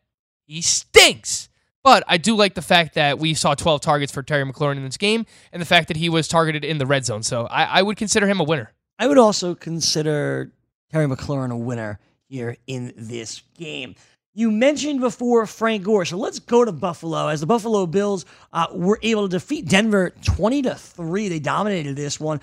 [0.46, 1.48] he stinks.
[1.85, 4.85] But I do like the fact that we saw 12 targets for Terry McLaurin in
[4.85, 7.23] this game and the fact that he was targeted in the red zone.
[7.23, 8.73] So I, I would consider him a winner.
[8.99, 10.53] I would also consider
[10.90, 13.97] Terry McLaurin a winner here in this game.
[14.35, 18.66] You mentioned before Frank Gore, so let's go to Buffalo as the Buffalo Bills uh,
[18.73, 21.29] were able to defeat Denver twenty to three.
[21.29, 22.40] They dominated this one.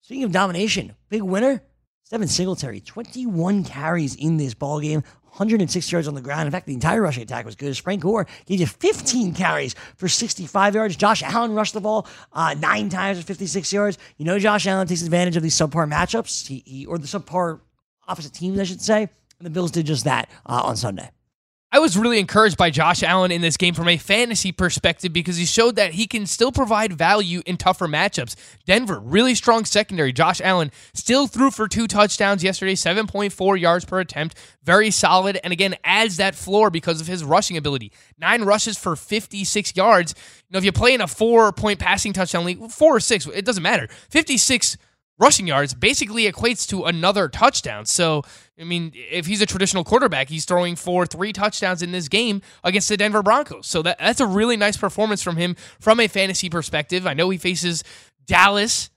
[0.00, 1.62] Speaking of domination, big winner
[2.10, 5.04] Devin Singletary, twenty-one carries in this ball game.
[5.38, 6.46] 106 yards on the ground.
[6.46, 7.76] In fact, the entire rushing attack was good.
[7.78, 10.96] Frank Gore gave you 15 carries for 65 yards.
[10.96, 13.98] Josh Allen rushed the ball uh, nine times for 56 yards.
[14.16, 17.60] You know, Josh Allen takes advantage of these subpar matchups, he, he, or the subpar
[18.06, 19.02] opposite teams, I should say.
[19.02, 21.10] And the Bills did just that uh, on Sunday.
[21.70, 25.36] I was really encouraged by Josh Allen in this game from a fantasy perspective because
[25.36, 28.36] he showed that he can still provide value in tougher matchups.
[28.64, 30.10] Denver, really strong secondary.
[30.10, 34.38] Josh Allen still threw for two touchdowns yesterday, 7.4 yards per attempt.
[34.62, 35.38] Very solid.
[35.44, 37.92] And again, adds that floor because of his rushing ability.
[38.16, 40.14] Nine rushes for 56 yards.
[40.48, 43.26] You know, if you play in a four point passing touchdown league, four or six,
[43.26, 43.88] it doesn't matter.
[44.08, 44.78] 56
[45.18, 47.84] rushing yards basically equates to another touchdown.
[47.84, 48.22] So,
[48.60, 52.42] I mean, if he's a traditional quarterback, he's throwing for three touchdowns in this game
[52.64, 53.66] against the Denver Broncos.
[53.66, 57.06] So that, that's a really nice performance from him from a fantasy perspective.
[57.06, 57.84] I know he faces
[58.26, 58.90] Dallas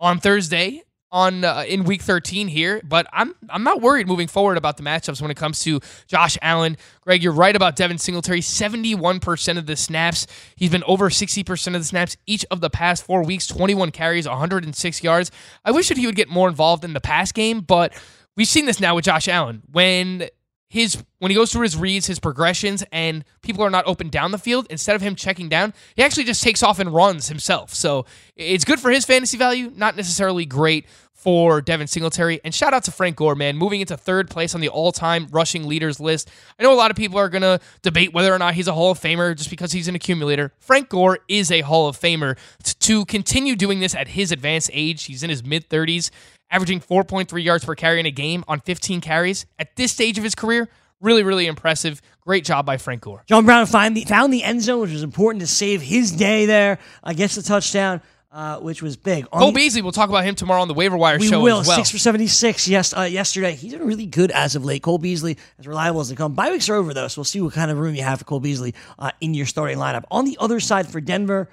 [0.00, 4.56] on Thursday on uh, in week 13 here, but I'm I'm not worried moving forward
[4.56, 6.78] about the matchups when it comes to Josh Allen.
[7.02, 8.40] Greg, you're right about Devin Singletary.
[8.40, 10.26] 71% of the snaps.
[10.56, 14.26] He's been over 60% of the snaps each of the past 4 weeks, 21 carries,
[14.26, 15.30] 106 yards.
[15.66, 17.92] I wish that he would get more involved in the pass game, but
[18.36, 19.62] we've seen this now with Josh Allen.
[19.70, 20.28] When
[20.72, 24.30] his when he goes through his reads, his progressions, and people are not open down
[24.30, 27.74] the field, instead of him checking down, he actually just takes off and runs himself.
[27.74, 32.40] So it's good for his fantasy value, not necessarily great for Devin Singletary.
[32.42, 35.68] And shout out to Frank Gore, man, moving into third place on the all-time rushing
[35.68, 36.30] leaders list.
[36.58, 38.90] I know a lot of people are gonna debate whether or not he's a Hall
[38.90, 40.52] of Famer just because he's an accumulator.
[40.58, 42.36] Frank Gore is a Hall of Famer.
[42.64, 46.10] T- to continue doing this at his advanced age, he's in his mid 30s
[46.52, 50.22] averaging 4.3 yards per carry in a game on 15 carries at this stage of
[50.24, 50.68] his career.
[51.00, 52.00] Really, really impressive.
[52.20, 53.24] Great job by Frank Gore.
[53.26, 56.46] John Brown find the, found the end zone, which was important to save his day
[56.46, 56.78] there.
[57.02, 58.00] I guess the touchdown.
[58.30, 59.26] uh, which was big.
[59.30, 61.42] On Cole the- Beasley, we'll talk about him tomorrow on the waiver wire we show
[61.42, 61.76] will as well.
[61.76, 62.66] six for seventy six.
[62.66, 64.82] Yes, uh, yesterday he's been really good as of late.
[64.82, 66.32] Cole Beasley as reliable as they come.
[66.32, 68.24] Bye weeks are over though, so we'll see what kind of room you have for
[68.24, 70.04] Cole Beasley uh, in your starting lineup.
[70.10, 71.50] On the other side for Denver,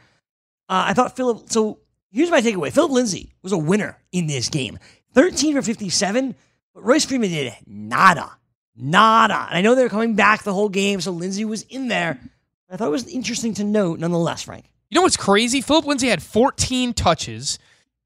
[0.70, 1.50] uh, I thought Philip.
[1.50, 1.80] So
[2.12, 4.80] here's my takeaway: Philip Lindsay was a winner in this game.
[5.14, 6.36] Thirteen for fifty seven,
[6.74, 8.32] but Royce Freeman did nada,
[8.76, 9.47] nada.
[9.49, 12.20] And I know they're coming back the whole game, so Lindsay was in there.
[12.70, 14.70] I thought it was interesting to note, nonetheless, Frank.
[14.89, 15.62] You know what's crazy?
[15.62, 17.57] Philip Lindsay had 14 touches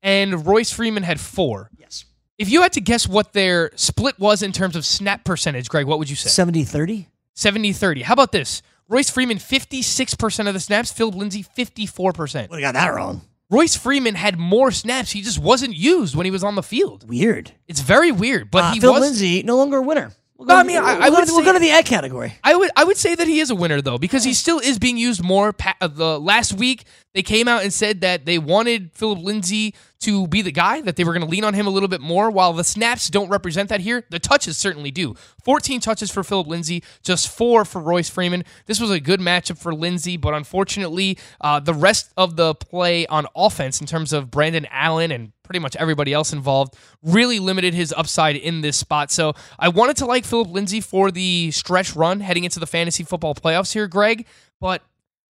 [0.01, 1.69] and Royce Freeman had four.
[1.77, 2.05] Yes.
[2.37, 5.85] If you had to guess what their split was in terms of snap percentage, Greg,
[5.85, 6.29] what would you say?
[6.29, 7.07] 70 30?
[7.35, 8.01] 70 30.
[8.01, 8.61] How about this?
[8.89, 10.91] Royce Freeman, 56% of the snaps.
[10.91, 12.49] Philip Lindsay, 54%.
[12.49, 13.21] Would have got that wrong.
[13.49, 15.11] Royce Freeman had more snaps.
[15.11, 17.07] He just wasn't used when he was on the field.
[17.07, 17.51] Weird.
[17.67, 19.01] It's very weird, but Uh, he Phil was.
[19.01, 20.11] Lindsay, no longer a winner.
[20.37, 21.59] We'll No, go- I mean, I- we'll I go would to- we'll say- go to
[21.59, 22.33] the egg category.
[22.43, 24.79] I would I would say that he is a winner though because he still is
[24.79, 25.53] being used more.
[25.53, 29.75] Pa- uh, the last week they came out and said that they wanted Philip Lindsay
[29.99, 32.01] to be the guy that they were going to lean on him a little bit
[32.01, 32.29] more.
[32.29, 35.15] While the snaps don't represent that here, the touches certainly do.
[35.45, 38.43] 14 touches for Philip Lindsay, just four for Royce Freeman.
[38.65, 43.05] This was a good matchup for Lindsay, but unfortunately, uh, the rest of the play
[43.07, 47.73] on offense in terms of Brandon Allen and pretty much everybody else involved really limited
[47.73, 49.11] his upside in this spot.
[49.11, 53.03] So I wanted to like Philip Lindsay for the stretch run heading into the fantasy
[53.03, 54.25] football playoffs here, Greg,
[54.59, 54.81] but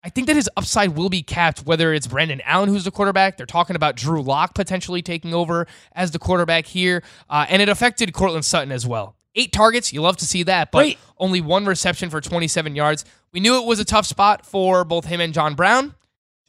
[0.04, 3.36] I think that his upside will be capped, whether it's Brandon Allen, who's the quarterback.
[3.36, 7.04] They're talking about Drew Lock potentially taking over as the quarterback here.
[7.30, 9.16] Uh, and it affected Courtland Sutton as well.
[9.36, 11.00] Eight targets, you love to see that, but Great.
[11.18, 13.06] only one reception for 27 yards.
[13.32, 15.96] We knew it was a tough spot for both him and John Brown.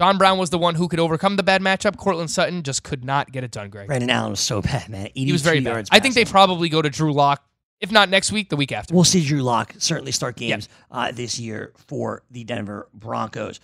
[0.01, 1.98] John Brown was the one who could overcome the bad matchup.
[1.98, 3.86] Courtland Sutton just could not get it done, Greg.
[3.86, 5.11] Brandon Allen was so bad, man.
[5.14, 5.72] He was very bad.
[5.72, 7.44] yards I think they probably go to Drew Lock,
[7.81, 8.95] if not next week, the week after.
[8.95, 13.61] We'll see Drew Lock certainly start games uh, this year for the Denver Broncos.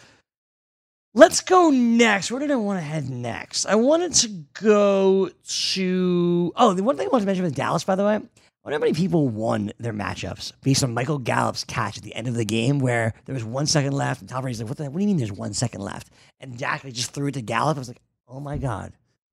[1.14, 2.31] Let's go next.
[2.31, 3.64] Where did I want to head next?
[3.64, 4.29] I wanted to
[4.61, 6.53] go to.
[6.57, 8.17] Oh, the one thing I wanted to mention with Dallas, by the way.
[8.67, 12.14] I wonder how many people won their matchups based on Michael Gallup's catch at the
[12.14, 14.77] end of the game where there was one second left and Tom Brady's like, what,
[14.77, 16.11] the, what do you mean there's one second left?
[16.41, 17.77] And Dak just threw it to Gallup.
[17.77, 18.93] I was like, oh my God.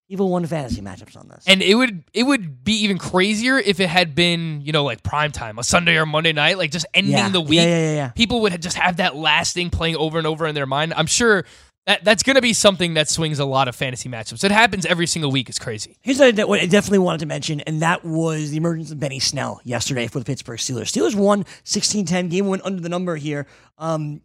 [0.10, 1.46] People won fantasy matchups on this.
[1.48, 5.02] And it would it would be even crazier if it had been, you know, like
[5.02, 7.30] prime time, a Sunday or Monday night, like just ending Yeah.
[7.30, 7.60] the week.
[7.60, 8.08] yeah, yeah, yeah.
[8.10, 10.94] People would just have that last thing playing over and over in their mind.
[10.96, 11.46] I'm sure
[11.86, 14.44] that that's going to be something that swings a lot of fantasy matchups.
[14.44, 15.50] It happens every single week.
[15.50, 15.98] It's crazy.
[16.02, 19.00] Here's what I, what I definitely wanted to mention, and that was the emergence of
[19.02, 20.92] Benny Snell yesterday for the Pittsburgh Steelers.
[20.94, 22.30] Steelers won 16-10.
[22.30, 23.48] Game went under the number here.
[23.78, 24.22] Um,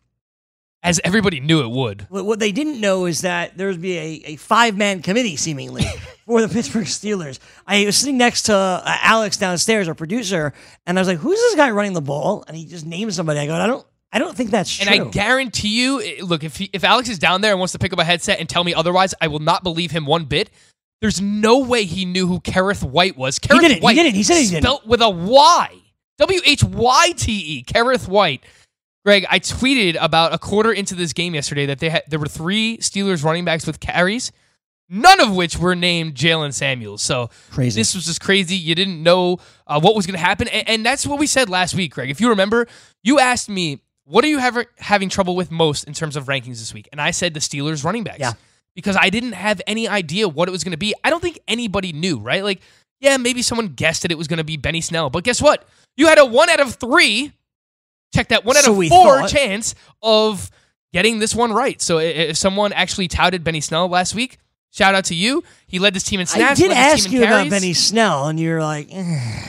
[0.82, 2.06] As everybody knew it would.
[2.08, 5.82] what, what they didn't know is that there would be a, a five-man committee, seemingly,
[6.26, 7.40] for the Pittsburgh Steelers.
[7.66, 10.52] I was sitting next to uh, Alex downstairs, our producer,
[10.86, 12.44] and I was like, who's this guy running the ball?
[12.46, 13.40] And he just named somebody.
[13.40, 14.90] I go, I don't, I don't think that's true.
[14.90, 17.72] And I guarantee you, eh, look, if he, if Alex is down there and wants
[17.72, 20.26] to pick up a headset and tell me otherwise, I will not believe him one
[20.26, 20.48] bit.
[21.00, 23.38] There's no way he knew who Kerrith Whyte was.
[23.40, 23.78] Kerrith didn't.
[23.78, 24.14] He Whyte, didn't.
[24.14, 24.62] He said he didn't.
[24.62, 25.74] spelt with a Y.
[26.18, 27.64] W H Y T E.
[27.64, 28.44] Kerrith Whyte.
[29.08, 32.26] Greg, I tweeted about a quarter into this game yesterday that they had there were
[32.26, 34.32] three Steelers running backs with carries,
[34.90, 37.00] none of which were named Jaylen Samuels.
[37.00, 37.80] So Crazy.
[37.80, 38.54] this was just crazy.
[38.54, 41.48] You didn't know uh, what was going to happen, and, and that's what we said
[41.48, 42.10] last week, Greg.
[42.10, 42.66] If you remember,
[43.02, 46.58] you asked me, "What are you ever having trouble with most in terms of rankings
[46.58, 48.20] this week?" And I said the Steelers running backs.
[48.20, 48.34] Yeah.
[48.74, 50.92] Because I didn't have any idea what it was going to be.
[51.02, 52.44] I don't think anybody knew, right?
[52.44, 52.60] Like,
[53.00, 55.66] yeah, maybe someone guessed that it was going to be Benny Snell, but guess what?
[55.96, 57.32] You had a one out of three.
[58.14, 59.28] Check that one out So of four thought.
[59.30, 60.50] chance of
[60.92, 61.80] getting this one right.
[61.80, 64.38] So if someone actually touted Benny Snell last week,
[64.70, 65.44] shout out to you.
[65.66, 66.58] He led this team in snaps.
[66.60, 67.50] I did ask you about.
[67.50, 69.48] Benny Snell, and you're like, eh.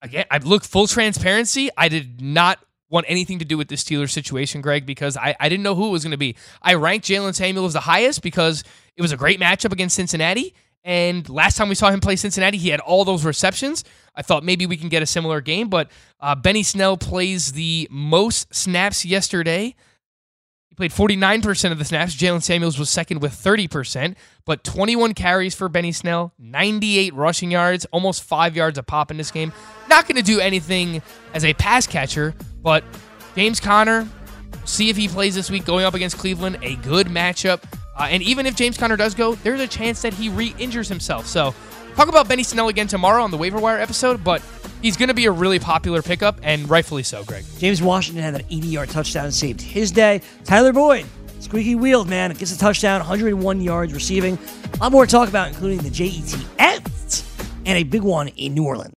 [0.00, 1.68] Again, I look full transparency.
[1.76, 5.48] I did not want anything to do with this Steelers situation, Greg, because I, I
[5.50, 6.36] didn't know who it was going to be.
[6.62, 8.64] I ranked Jaylen Samuel as the highest because
[8.96, 10.54] it was a great matchup against Cincinnati.
[10.84, 13.84] And last time we saw him play Cincinnati, he had all those receptions.
[14.14, 17.88] I thought maybe we can get a similar game, but uh, Benny Snell plays the
[17.90, 19.74] most snaps yesterday.
[20.68, 22.14] He played 49% of the snaps.
[22.14, 27.84] Jaylen Samuels was second with 30%, but 21 carries for Benny Snell, 98 rushing yards,
[27.86, 29.52] almost five yards a pop in this game.
[29.88, 31.02] Not going to do anything
[31.34, 32.82] as a pass catcher, but
[33.34, 34.08] James Conner,
[34.64, 36.58] see if he plays this week going up against Cleveland.
[36.62, 37.62] A good matchup.
[37.98, 40.88] Uh, and even if James Conner does go, there's a chance that he re injures
[40.88, 41.26] himself.
[41.26, 41.54] So,
[41.96, 44.42] talk about Benny Snell again tomorrow on the waiver wire episode, but
[44.82, 47.44] he's going to be a really popular pickup, and rightfully so, Greg.
[47.58, 50.22] James Washington had an 80 yard touchdown, saved his day.
[50.44, 51.06] Tyler Boyd,
[51.40, 54.38] squeaky wheeled, man, gets a touchdown, 101 yards receiving.
[54.74, 56.44] A lot more to talk about, including the JETs
[57.68, 58.97] and a big one in New Orleans.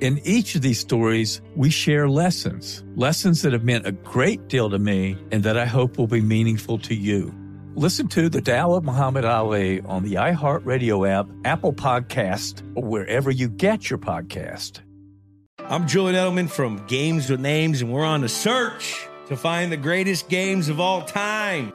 [0.00, 4.70] In each of these stories, we share lessons, lessons that have meant a great deal
[4.70, 7.34] to me and that I hope will be meaningful to you.
[7.74, 13.30] Listen to The Tao of Muhammad Ali on the iHeartRadio app, Apple Podcast, or wherever
[13.30, 14.80] you get your podcast.
[15.58, 19.76] I'm Julian Edelman from Games with Names, and we're on a search to find the
[19.76, 21.74] greatest games of all time.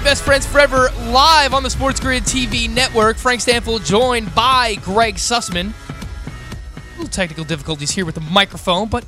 [0.00, 3.18] The Best Friends Forever live on the Sports Grid TV network.
[3.18, 5.74] Frank Stampfl joined by Greg Sussman.
[5.74, 9.04] A little technical difficulties here with the microphone, but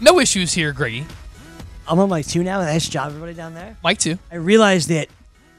[0.00, 1.04] no issues here, Greggy.
[1.86, 2.60] I'm on mic two now.
[2.62, 3.76] Nice job, everybody down there.
[3.84, 4.18] Mike two.
[4.32, 5.08] I realized that,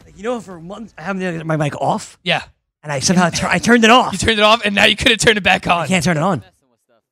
[0.04, 2.41] like, you know, for months I haven't had my mic off, Yeah.
[2.82, 4.14] and I somehow tur- I turned it off.
[4.14, 5.84] You turned it off, and now you could have turned it back on.
[5.84, 6.43] I can't turn it on.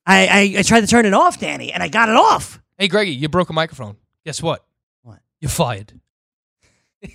[0.04, 2.60] I, I I tried to turn it off, Danny, and I got it off.
[2.78, 3.96] Hey, Greggy, you broke a microphone.
[4.24, 4.64] Guess what?
[5.02, 5.20] What?
[5.40, 5.92] You're fired.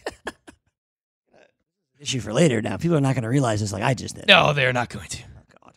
[2.00, 2.62] Issue for later.
[2.62, 4.28] Now people are not going to realize this like I just did.
[4.28, 5.24] No, they're not going to.
[5.24, 5.74] Oh, God.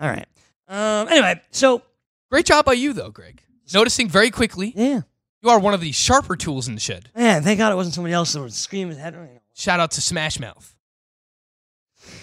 [0.00, 0.26] All right.
[0.68, 1.08] Um.
[1.08, 1.82] Anyway, so
[2.30, 3.42] Great job by you, though, Greg.
[3.74, 4.72] Noticing very quickly.
[4.76, 5.02] Yeah.
[5.42, 7.10] You are one of the sharper tools in the shed.
[7.16, 8.96] man, thank God it wasn't somebody else that was screaming.
[8.96, 9.40] Head.
[9.54, 10.74] Shout out to Smash Mouth.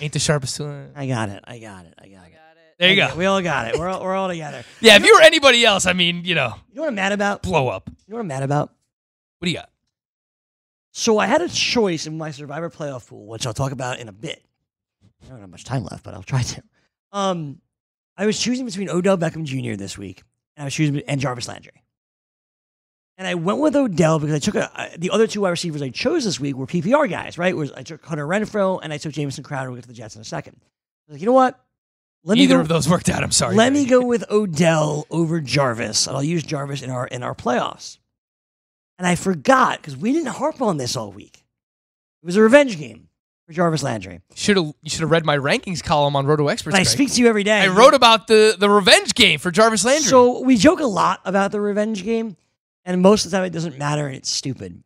[0.02, 0.88] Ain't the sharpest tool.
[0.96, 1.44] I got it.
[1.46, 1.94] I got it.
[2.00, 2.34] I got it.
[2.80, 3.18] There you Okay, go.
[3.18, 3.78] We all got it.
[3.80, 4.64] We're all, we're all together.
[4.80, 7.12] Yeah, if you were anybody else, I mean, you know, You know what I'm mad
[7.12, 7.42] about?
[7.44, 7.90] blow up.
[7.90, 8.70] You know what I'm mad about?
[9.40, 9.70] What do you got?
[10.92, 14.08] So I had a choice in my Survivor playoff pool, which I'll talk about in
[14.08, 14.44] a bit.
[15.24, 16.64] I don't have much time left, but I'll try to.
[17.12, 17.62] Um,
[18.18, 19.76] I was choosing between Odell Beckham Jr.
[19.76, 20.24] this week,
[20.56, 21.84] and I was choosing and Jarvis Landry.
[23.18, 25.90] And I went with Odell because I took a, the other two wide receivers I
[25.90, 27.56] chose this week were PPR guys, right?
[27.56, 29.70] Was I took Hunter Renfrow and I took Jamison Crowder.
[29.70, 30.56] We'll get to the Jets in a second.
[30.62, 30.64] I
[31.08, 31.60] was like, you know what?
[32.24, 33.24] Let Neither go, of those worked out.
[33.24, 33.56] I'm sorry.
[33.56, 37.36] Let me go with Odell over Jarvis, and I'll use Jarvis in our in our
[37.36, 37.99] playoffs.
[39.00, 41.38] And I forgot because we didn't harp on this all week.
[42.22, 43.08] It was a revenge game
[43.47, 44.20] for Jarvis Landry.
[44.36, 46.74] Should have you should have read my rankings column on Roto Experts.
[46.74, 46.93] But I Greg.
[46.93, 47.62] speak to you every day.
[47.62, 50.04] I wrote about the the revenge game for Jarvis Landry.
[50.10, 52.36] So we joke a lot about the revenge game,
[52.84, 54.84] and most of the time it doesn't matter and it's stupid.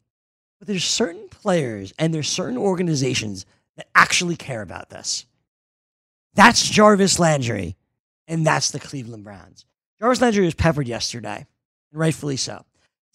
[0.59, 3.47] But there's certain players and there's certain organizations
[3.77, 5.25] that actually care about this.
[6.35, 7.75] That's Jarvis Landry,
[8.27, 9.65] and that's the Cleveland Browns.
[9.99, 11.47] Jarvis Landry was peppered yesterday,
[11.91, 12.63] and rightfully so.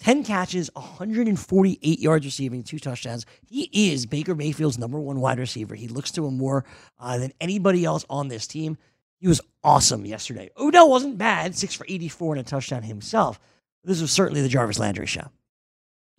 [0.01, 3.27] 10 catches, 148 yards receiving, two touchdowns.
[3.47, 5.75] He is Baker Mayfield's number one wide receiver.
[5.75, 6.65] He looks to him more
[6.99, 8.79] uh, than anybody else on this team.
[9.19, 10.51] He was awesome yesterday.
[10.57, 13.41] Odell wasn't bad, six for 84 and a touchdown himself.
[13.83, 15.31] This was certainly the Jarvis Landry show.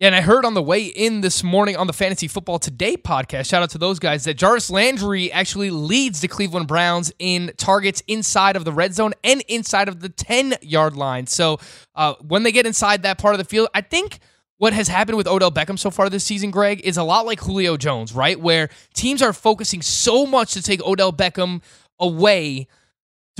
[0.00, 2.96] Yeah, and I heard on the way in this morning on the Fantasy Football Today
[2.96, 7.52] podcast, shout out to those guys, that Jarvis Landry actually leads the Cleveland Browns in
[7.58, 11.26] targets inside of the red zone and inside of the 10 yard line.
[11.26, 11.58] So
[11.94, 14.20] uh, when they get inside that part of the field, I think
[14.56, 17.40] what has happened with Odell Beckham so far this season, Greg, is a lot like
[17.40, 18.40] Julio Jones, right?
[18.40, 21.60] Where teams are focusing so much to take Odell Beckham
[21.98, 22.68] away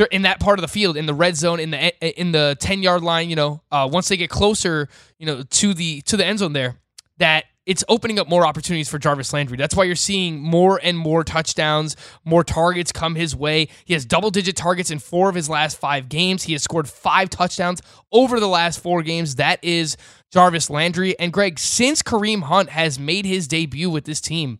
[0.06, 2.82] in that part of the field in the red zone in the in the 10
[2.82, 4.88] yard line you know uh, once they get closer
[5.18, 6.76] you know to the to the end zone there
[7.18, 9.56] that it's opening up more opportunities for Jarvis Landry.
[9.56, 11.94] That's why you're seeing more and more touchdowns,
[12.24, 13.68] more targets come his way.
[13.84, 16.42] He has double digit targets in four of his last five games.
[16.42, 17.80] He has scored five touchdowns
[18.10, 19.36] over the last four games.
[19.36, 19.96] That is
[20.32, 21.16] Jarvis Landry.
[21.20, 24.58] And Greg, since Kareem Hunt has made his debut with this team,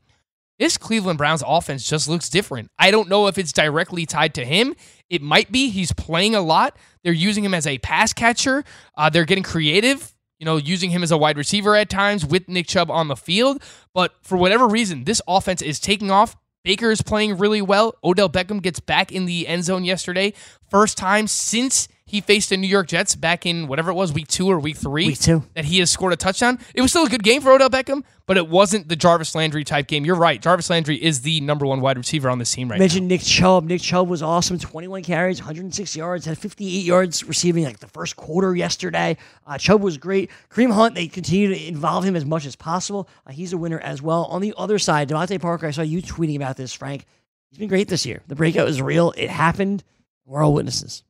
[0.60, 2.68] this Cleveland Browns offense just looks different.
[2.78, 4.76] I don't know if it's directly tied to him.
[5.10, 5.68] It might be.
[5.68, 6.76] He's playing a lot.
[7.02, 8.64] They're using him as a pass catcher.
[8.96, 12.48] Uh, they're getting creative, you know, using him as a wide receiver at times with
[12.48, 13.62] Nick Chubb on the field.
[13.92, 16.36] But for whatever reason, this offense is taking off.
[16.62, 17.96] Baker is playing really well.
[18.04, 20.32] Odell Beckham gets back in the end zone yesterday.
[20.70, 24.26] First time since he faced the New York Jets back in whatever it was, week
[24.26, 25.06] two or week three.
[25.06, 25.44] Week two.
[25.54, 26.58] That he has scored a touchdown.
[26.74, 29.62] It was still a good game for Odell Beckham, but it wasn't the Jarvis Landry
[29.62, 30.04] type game.
[30.04, 30.42] You're right.
[30.42, 33.14] Jarvis Landry is the number one wide receiver on this team right Mentioned now.
[33.14, 33.64] Nick Chubb.
[33.64, 34.58] Nick Chubb was awesome.
[34.58, 39.16] 21 carries, 106 yards, had 58 yards receiving like the first quarter yesterday.
[39.46, 40.30] Uh, Chubb was great.
[40.48, 43.08] Kareem Hunt, they continue to involve him as much as possible.
[43.24, 44.24] Uh, he's a winner as well.
[44.24, 47.06] On the other side, DeVante Parker, I saw you tweeting about this, Frank.
[47.50, 48.22] He's been great this year.
[48.26, 49.12] The breakout is real.
[49.16, 49.84] It happened.
[50.26, 51.04] We're all witnesses.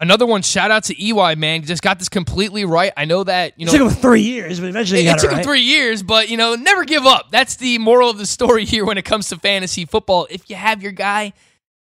[0.00, 1.62] Another one, shout out to EY, man.
[1.62, 2.90] Just got this completely right.
[2.96, 3.72] I know that, you know.
[3.72, 5.38] It took him three years, but eventually it, he got it took right.
[5.40, 7.30] him three years, but, you know, never give up.
[7.30, 10.26] That's the moral of the story here when it comes to fantasy football.
[10.30, 11.34] If you have your guy,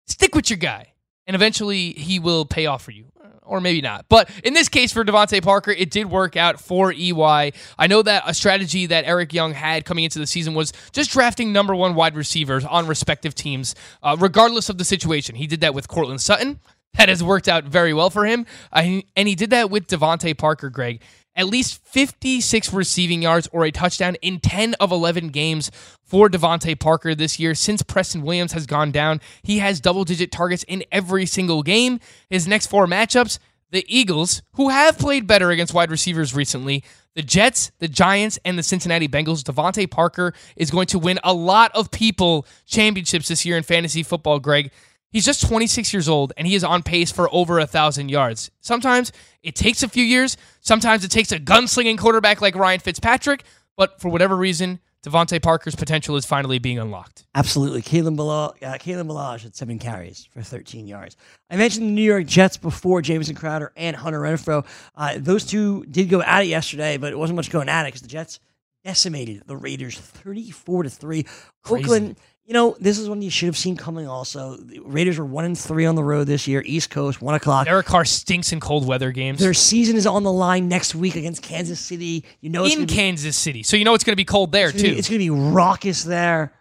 [0.07, 0.93] stick with your guy,
[1.27, 3.07] and eventually he will pay off for you.
[3.45, 4.07] Or maybe not.
[4.09, 7.53] But in this case for DeVante Parker, it did work out for EY.
[7.77, 11.11] I know that a strategy that Eric Young had coming into the season was just
[11.11, 15.35] drafting number one wide receivers on respective teams, uh, regardless of the situation.
[15.35, 16.61] He did that with Courtland Sutton.
[16.95, 18.47] That has worked out very well for him.
[18.73, 21.03] Uh, and he did that with DeVante Parker, Greg.
[21.35, 25.71] At least 56 receiving yards or a touchdown in 10 of 11 games
[26.05, 27.55] for DeVante Parker this year.
[27.55, 32.01] Since Preston Williams has gone down, he has double digit targets in every single game.
[32.29, 33.39] His next four matchups
[33.73, 36.85] the Eagles, who have played better against wide receivers recently,
[37.15, 39.43] the Jets, the Giants, and the Cincinnati Bengals.
[39.43, 44.03] DeVante Parker is going to win a lot of people championships this year in fantasy
[44.03, 44.71] football, Greg.
[45.13, 48.51] He's just 26 years old and he is on pace for over a thousand yards.
[48.61, 50.37] Sometimes it takes a few years.
[50.61, 53.45] Sometimes it takes a gunslinging quarterback like Ryan Fitzpatrick.
[53.77, 57.27] But for whatever reason, DeVante Parker's potential is finally being unlocked.
[57.35, 57.83] Absolutely.
[57.83, 61.17] Kalen Ballage, uh, Kalen Ballage had seven carries for 13 yards.
[61.51, 64.65] I mentioned the New York Jets before, Jamison Crowder and Hunter Renfrow.
[64.95, 67.89] Uh, those two did go at it yesterday, but it wasn't much going at it
[67.89, 68.39] because the Jets
[68.85, 71.27] decimated the Raiders 34 to 3.
[71.69, 74.57] Oakland, you know, this is one you should have seen coming also.
[74.57, 77.67] The Raiders were 1 and 3 on the road this year, East Coast, 1 o'clock.
[77.67, 79.39] Derek Carr stinks in cold weather games.
[79.39, 82.25] Their season is on the line next week against Kansas City.
[82.41, 83.63] You know, it's in be- Kansas City.
[83.63, 84.91] So you know it's going to be cold there, it's too.
[84.91, 86.53] be- it's going to be raucous there.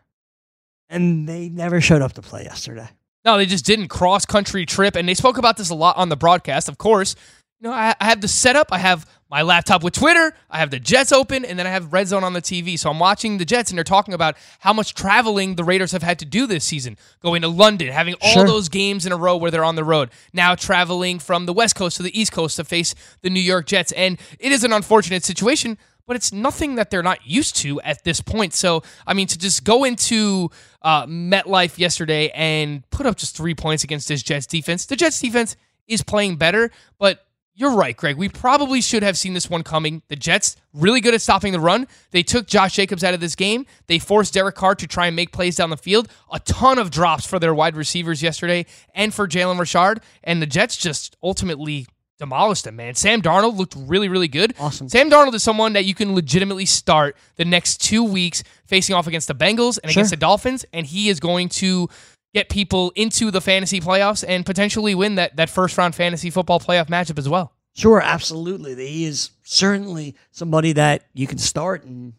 [0.90, 2.90] And they never showed up to play yesterday.
[3.24, 6.10] No, they just didn't cross country trip, and they spoke about this a lot on
[6.10, 6.68] the broadcast.
[6.68, 7.16] Of course,
[7.60, 8.70] you know I, I have the setup.
[8.72, 10.36] I have my laptop with Twitter.
[10.50, 12.78] I have the Jets open, and then I have Red Zone on the TV.
[12.78, 16.04] So I'm watching the Jets, and they're talking about how much traveling the Raiders have
[16.04, 18.46] had to do this season, going to London, having all Sure.
[18.46, 20.10] those games in a row where they're on the road.
[20.34, 23.66] Now traveling from the West Coast to the East Coast to face the New York
[23.68, 25.78] Jets, and it is an unfortunate situation.
[26.08, 28.54] But but it's nothing that they're not used to at this point.
[28.54, 30.50] So, I mean, to just go into
[30.82, 35.22] uh, MetLife yesterday and put up just three points against this Jets defense, the Jets
[35.22, 35.56] defense
[35.88, 36.70] is playing better,
[37.00, 38.18] but you're right, Greg.
[38.18, 40.02] We probably should have seen this one coming.
[40.08, 41.88] The Jets really good at stopping the run.
[42.12, 43.66] They took Josh Jacobs out of this game.
[43.88, 46.08] They forced Derek Carr to try and make plays down the field.
[46.32, 50.02] A ton of drops for their wide receivers yesterday and for Jalen Richard.
[50.24, 51.88] And the Jets just ultimately
[52.18, 52.93] demolished them, man.
[52.93, 54.54] Sam Darnold looked really, really good.
[54.60, 54.88] Awesome.
[54.88, 59.08] Sam Darnold is someone that you can legitimately start the next two weeks facing off
[59.08, 60.02] against the Bengals and Sure.
[60.02, 61.89] against the Dolphins, and he is going to
[62.34, 66.60] get people into the fantasy playoffs and potentially win that, that first round fantasy football
[66.60, 67.54] playoff matchup as well.
[67.74, 68.76] Sure, absolutely.
[68.76, 72.14] He is certainly somebody that you can start and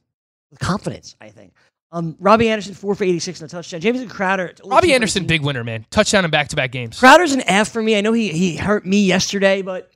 [0.51, 1.55] with confidence, I think.
[1.91, 3.81] Um, Robbie Anderson, four for 86 and a touchdown.
[3.83, 4.55] Jamison Crowder.
[4.65, 5.85] Robbie Anderson, big winner, man.
[5.91, 6.99] Touchdown in back to back games.
[6.99, 7.97] Crowder's an F for me.
[7.97, 9.91] I know he, he hurt me yesterday, but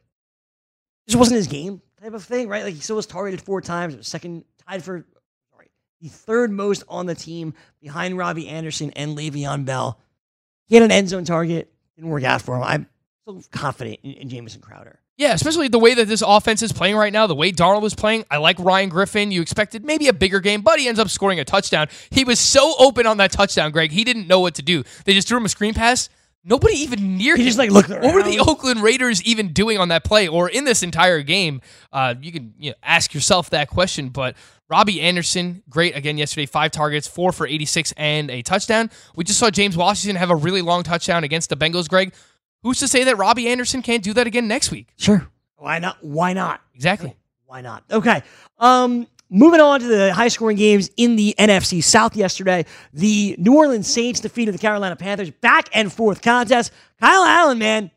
[1.07, 2.65] this wasn't his game type of thing, right?
[2.65, 3.95] Like he still was targeted four times.
[3.95, 5.07] It was second, tied for,
[5.55, 5.71] sorry,
[6.03, 9.99] the third most on the team behind Robbie Anderson and Le'Veon Bell.
[10.67, 11.73] He had an end zone target.
[11.97, 12.63] Didn't work out for him.
[12.63, 12.87] I'm
[13.23, 15.01] still confident in, in Jamison Crowder.
[15.19, 17.95] Yeah, especially the way that this offense is playing right now, the way Darnold is
[17.95, 18.27] playing.
[18.31, 19.31] I like Ryan Griffin.
[19.31, 21.89] You expected maybe a bigger game, but he ends up scoring a touchdown.
[22.11, 23.93] He was so open on that touchdown, Greg.
[23.93, 24.85] He didn't know what to do.
[25.07, 26.11] They just threw him a screen pass.
[26.49, 27.47] Nobody even near He him.
[27.47, 28.39] just, like, looked What were the.
[28.39, 31.61] Oakland Raiders even doing on that play or in this entire game?
[31.93, 34.11] Uh, you can you know, ask yourself that question.
[34.11, 34.37] But
[34.69, 36.47] Robbie Anderson, great again yesterday.
[36.47, 38.91] Five targets, four for 86 and a touchdown.
[39.17, 42.15] We just saw James Washington have a really long touchdown against the Bengals, Greg.
[42.63, 44.89] Who's to say that Robbie Anderson can't do that again next week?
[44.97, 45.27] Sure.
[45.57, 45.99] Why not?
[46.05, 46.61] Why not?
[46.75, 47.17] Exactly.
[47.47, 47.83] Why not?
[47.91, 48.23] Okay.
[48.59, 52.65] Um, moving on to the high scoring games in the NFC South yesterday.
[52.93, 55.31] The New Orleans Saints defeated the Carolina Panthers.
[55.31, 56.73] Back and forth contest.
[57.01, 57.91] Kyle Allen, man,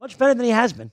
[0.00, 0.90] much better than he has been.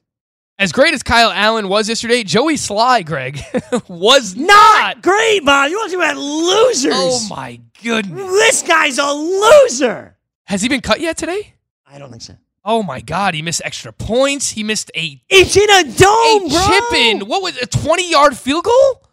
[0.59, 3.39] As great as Kyle Allen was yesterday, Joey Slye, Greg,
[3.88, 5.69] was Not great, Bob.
[5.69, 6.93] You want to talk about losers?
[6.95, 8.19] Oh my goodness.
[8.32, 10.17] This guy's a loser.
[10.45, 11.53] Has he been cut yet today?
[11.86, 12.36] I don't think so.
[12.65, 14.49] Oh my God, he missed extra points.
[14.49, 16.67] He missed a, It's in a dome, a bro.
[16.67, 17.28] chip in.
[17.28, 19.03] What was a 20 yard field goal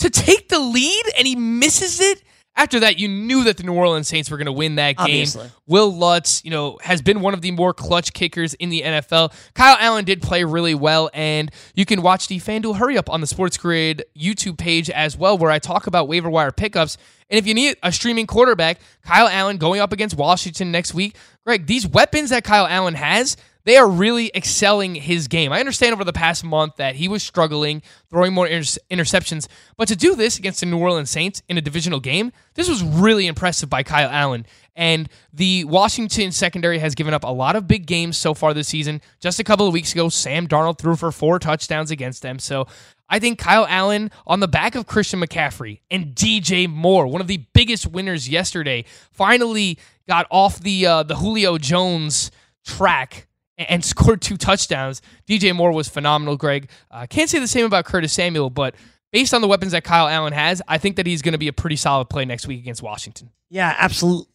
[0.00, 2.22] to take the lead and he misses it?
[2.56, 5.04] After that, you knew that the New Orleans Saints were going to win that game.
[5.04, 5.50] Obviously.
[5.66, 9.32] Wil Lutz, you know, has been one of the more clutch kickers in the NFL.
[9.54, 13.20] Kyle Allen did play really well, and you can watch the FanDuel Hurry Up on
[13.20, 16.98] the Sports Grid YouTube page as well, where I talk about waiver wire pickups.
[17.30, 21.16] And if you need a streaming quarterback, Kyle Allen going up against Washington next week.
[21.46, 25.52] Greg, these weapons that Kyle Allen has, they are really excelling his game.
[25.52, 29.88] I understand over the past month that he was struggling, throwing more inter- interceptions, but
[29.88, 33.26] to do this against the New Orleans Saints in a divisional game, this was really
[33.26, 34.46] impressive by Kyle Allen.
[34.76, 38.68] And the Washington secondary has given up a lot of big games so far this
[38.68, 39.02] season.
[39.20, 42.38] Just a couple of weeks ago, Sam Darnold threw for four touchdowns against them.
[42.38, 42.66] So
[43.08, 47.26] I think Kyle Allen on the back of Christian McCaffrey and DJ Moore, one of
[47.26, 52.30] the biggest winners yesterday, finally got off the uh, the Julio Jones
[52.64, 53.26] track
[53.68, 55.02] and- scored two touchdowns.
[55.26, 56.70] DJ Moore was phenomenal, Greg.
[56.90, 58.74] Uh, can't say the same about Curtis Samuel, but
[59.12, 61.48] based on the weapons that Kyle Allen has, I think that he's going to be
[61.48, 63.30] a pretty solid play next week against Washington.
[63.48, 64.26] Yeah, absolutely.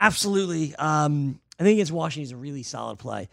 [0.00, 0.74] Absolutely.
[0.76, 3.28] Um, I think against Washington is a really solid play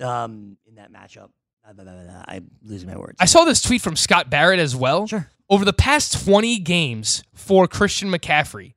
[0.00, 1.30] um, in that matchup.
[1.64, 3.16] I'm losing my words.
[3.20, 5.06] I saw this tweet from Scott Barrett as well.
[5.06, 5.28] Sure.
[5.50, 8.72] Over the past 20 games for Christian McCaffrey,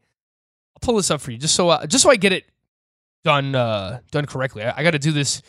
[0.75, 2.45] I'll pull this up for you just so uh, just so I get it
[3.23, 4.63] done uh, done correctly.
[4.63, 5.41] I, I got to do this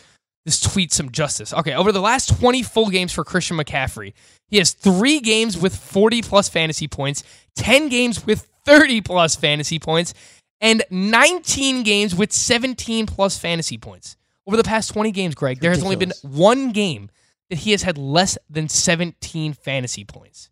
[0.44, 1.52] this tweet some justice.
[1.54, 4.12] Okay, over the last 20 full games for Christian McCaffrey,
[4.48, 7.22] he has three games with 40 plus fantasy points,
[7.56, 10.14] 10 games with 30 plus fantasy points,
[10.60, 14.16] and 19 games with 17 plus fantasy points.
[14.46, 17.10] Over the past 20 games, Greg, there has only been one game
[17.50, 20.50] that he has had less than 17 fantasy points.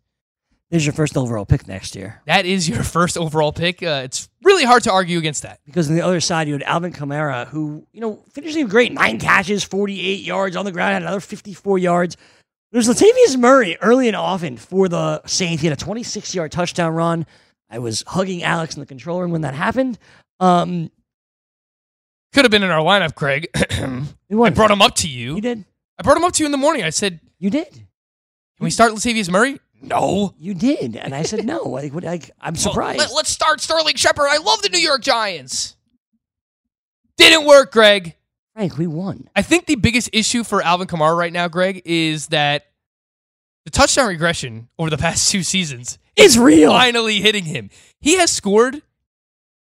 [0.71, 2.21] This is your first overall pick next year.
[2.27, 3.83] That is your first overall pick.
[3.83, 5.59] Uh, it's really hard to argue against that.
[5.65, 8.93] Because on the other side, you had Alvin Kamara, who, you know, finished the great.
[8.93, 12.15] Nine catches, 48 yards on the ground, had another 54 yards.
[12.71, 15.61] There's Latavius Murray early and often for the Saints.
[15.61, 17.25] He had a 26 yard touchdown run.
[17.69, 19.99] I was hugging Alex in the control room when that happened.
[20.39, 20.89] Um,
[22.31, 23.49] Could have been in our lineup, Craig.
[23.53, 25.35] I brought him up to you.
[25.35, 25.65] You did.
[25.99, 26.83] I brought him up to you in the morning.
[26.83, 27.69] I said, You did.
[27.73, 29.59] Can we start Latavius Murray?
[29.81, 30.33] No.
[30.37, 30.95] You did.
[30.95, 31.63] And I said, no.
[31.65, 32.99] Like, what, like, I'm Well, surprised.
[32.99, 34.27] let, us start Sterling Shepard.
[34.29, 35.75] I love the New York Giants.
[37.17, 38.15] Didn't work, Greg.
[38.53, 39.29] Frank, we won.
[39.35, 42.65] I think the biggest issue for Alvin Kamara right now, Greg, is that
[43.65, 46.71] the touchdown regression over the past two seasons is real.
[46.71, 47.69] finally hitting him.
[47.99, 48.81] He has scored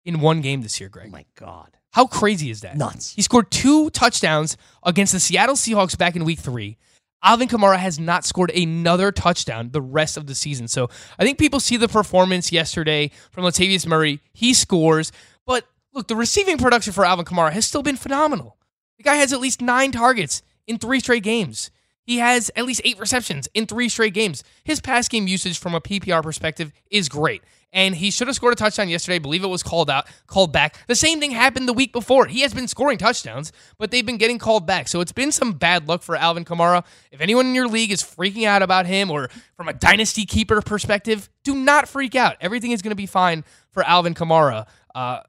[0.04, 1.06] in one game this year, Greg.
[1.08, 1.76] Oh, my God.
[1.92, 2.76] How crazy is that?
[2.76, 3.12] Nuts.
[3.14, 6.78] He scored two touchdowns against the Seattle Seahawks back in week three,
[7.22, 10.68] Alvin Kamara has not scored another touchdown the rest of the season.
[10.68, 14.20] So I think people see the performance yesterday from Latavius Murray.
[14.32, 15.12] He scores,
[15.46, 18.56] but look, the receiving production for Alvin Kamara has still been phenomenal.
[18.96, 21.70] The guy has at least nine targets in three straight games.
[22.06, 24.42] He has at least eight receptions in three straight games.
[24.64, 27.42] His pass game usage from a PPR perspective is great.
[27.72, 29.16] And he should have scored a touchdown yesterday.
[29.16, 30.76] I believe it was called out, called back.
[30.88, 32.26] The same thing happened the week before.
[32.26, 34.88] He has been scoring touchdowns, but they've been getting called back.
[34.88, 36.84] So it's been some bad luck for Alvin Kamara.
[37.12, 40.60] If anyone in your league is freaking out about him or from a dynasty keeper
[40.62, 42.36] perspective, do not freak out.
[42.40, 44.66] Everything is going to be fine for Alvin Kamara.
[44.92, 45.20] Uh,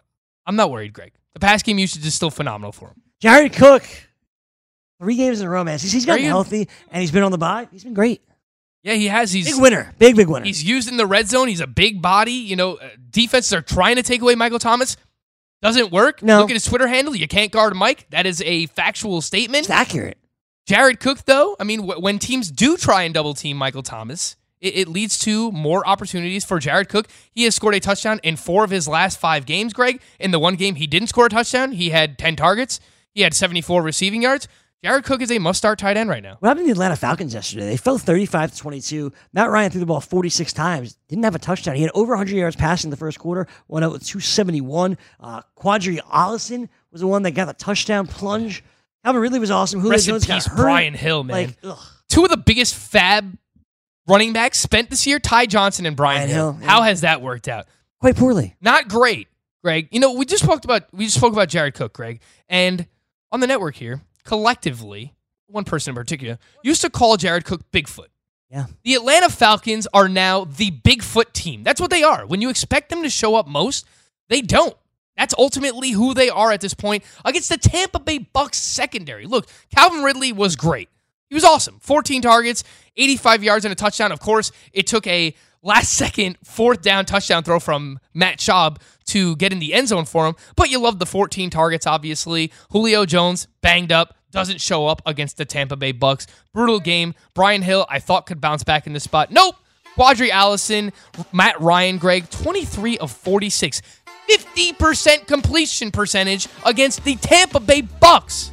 [0.48, 1.14] I'm not worried, Greg.
[1.34, 3.02] The pass game usage is still phenomenal for him.
[3.20, 3.84] Jared Cook,
[5.02, 5.80] three games in a row, man.
[5.80, 7.68] He's, he's gotten healthy and he's been on the bye.
[7.72, 8.22] He's been great.
[8.84, 9.32] Yeah, he has.
[9.32, 9.94] He's Big winner.
[10.00, 10.46] Big, big winner.
[10.46, 11.48] He's used in the red zone.
[11.48, 12.32] He's a big body.
[12.34, 14.98] You know, uh, defenses are trying to take away Michael Thomas.
[15.62, 16.24] Doesn't work.
[16.24, 16.40] No.
[16.40, 17.16] Look at his Twitter handle.
[17.16, 18.08] You can't guard Mike.
[18.10, 19.66] That is a factual statement.
[19.66, 20.18] It's accurate.
[20.66, 24.36] Jared Cook, though, I mean, w- when teams do try and double team Michael Thomas,
[24.60, 27.08] it, it leads to more opportunities for Jared Cook.
[27.32, 30.02] He has scored a touchdown in four of his last five games, Greg.
[30.20, 32.80] In the one game he didn't score a touchdown, he had 10 targets,
[33.14, 34.48] he had 74 receiving yards.
[34.84, 36.38] Jared Cook is a must start tight end right now.
[36.40, 37.66] What happened to the Atlanta Falcons yesterday?
[37.66, 39.14] They fell 35 to 22.
[39.32, 41.76] Matt Ryan threw the ball 46 times, didn't have a touchdown.
[41.76, 44.98] He had over 100 yards passing the first quarter, went out with 271.
[45.20, 48.64] Uh, Qadree Ollison was the one that got the touchdown plunge.
[49.04, 49.82] Calvin Ridley was awesome.
[49.82, 50.56] Julio Rest in Jones got hurt.
[50.58, 51.56] Brian Hill, man.
[51.64, 51.78] Like.
[52.10, 53.38] Two of the biggest FAAB
[54.08, 56.54] running backs spent this year, Ty Johnson and Brian, Brian Hill.
[56.54, 56.68] Hill, yeah.
[56.68, 57.68] How has that worked out?
[58.00, 58.56] Quite poorly.
[58.62, 59.28] Not great,
[59.64, 59.90] Greg.
[59.92, 62.20] You know, we just talked about we just spoke about Jared Cook, Greg,
[62.50, 62.88] and
[63.32, 65.14] on the network here, collectively,
[65.48, 68.08] one person in particular used to call Jared Cook Bigfoot.
[68.50, 68.66] Yeah.
[68.84, 71.64] The Atlanta Falcons are now the Bigfoot team.
[71.64, 72.26] That's what they are.
[72.26, 73.86] When you expect them to show up most,
[74.28, 74.76] they don't.
[75.18, 79.26] That's ultimately who they are at this point against the Tampa Bay Bucks secondary.
[79.26, 80.90] Look, Calvin Ridley was great.
[81.30, 81.80] He was awesome.
[81.80, 82.64] 14 targets,
[82.98, 84.12] 85 yards and a touchdown.
[84.12, 88.78] Of course, it took a last second fourth down touchdown throw from Matt Schaub
[89.12, 90.36] to get in the end zone for him.
[90.56, 92.52] But you love the 14 targets, obviously.
[92.72, 96.28] Julio Jones, banged up, doesn't show up against the Tampa Bay Bucks.
[96.54, 97.14] Brutal game.
[97.34, 99.32] Brian Hill, I thought could bounce back in this spot.
[99.32, 99.56] Nope.
[99.98, 100.94] Qadree Ollison,
[101.34, 103.82] Matt Ryan, Greg, 23 of 46.
[104.30, 108.52] 50% completion percentage against the Tampa Bay Bucks.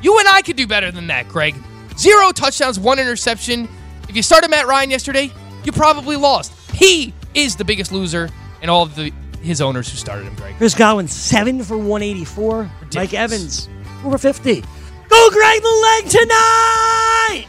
[0.00, 1.56] You and I could do better than that, Greg.
[1.98, 3.68] Zero touchdowns, one interception.
[4.08, 5.32] If you started Matt Ryan yesterday,
[5.64, 6.52] you probably lost.
[6.72, 8.30] He is the biggest loser
[8.62, 9.12] in all of the
[9.42, 10.56] his owners who started him, Greg.
[10.56, 12.70] Chris Godwin, 7 for 184.
[12.94, 13.68] Mike Evans,
[14.04, 14.60] over 50.
[15.08, 17.46] Go, Greg, the leg tonight!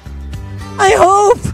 [0.80, 1.54] I hope.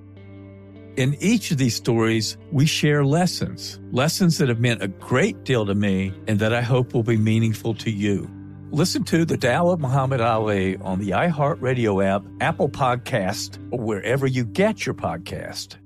[0.97, 5.65] In each of these stories, we share lessons, lessons that have meant a great deal
[5.65, 8.29] to me and that I hope will be meaningful to you.
[8.71, 14.27] Listen to The Tao of Muhammad Ali on the iHeartRadio app, Apple Podcast, or wherever
[14.27, 15.77] you get your podcast.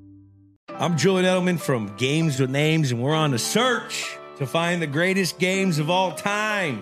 [0.70, 4.88] I'm Julian Edelman from Games with Names, and we're on a search to find the
[4.88, 6.82] greatest games of all time.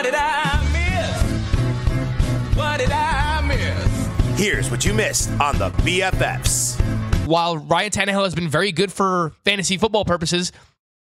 [0.00, 2.56] What did I miss?
[2.56, 4.40] What did I miss?
[4.40, 6.80] Here's what you missed on the BFFs.
[7.26, 10.52] While Ryan Tannehill has been very good for fantasy football purposes,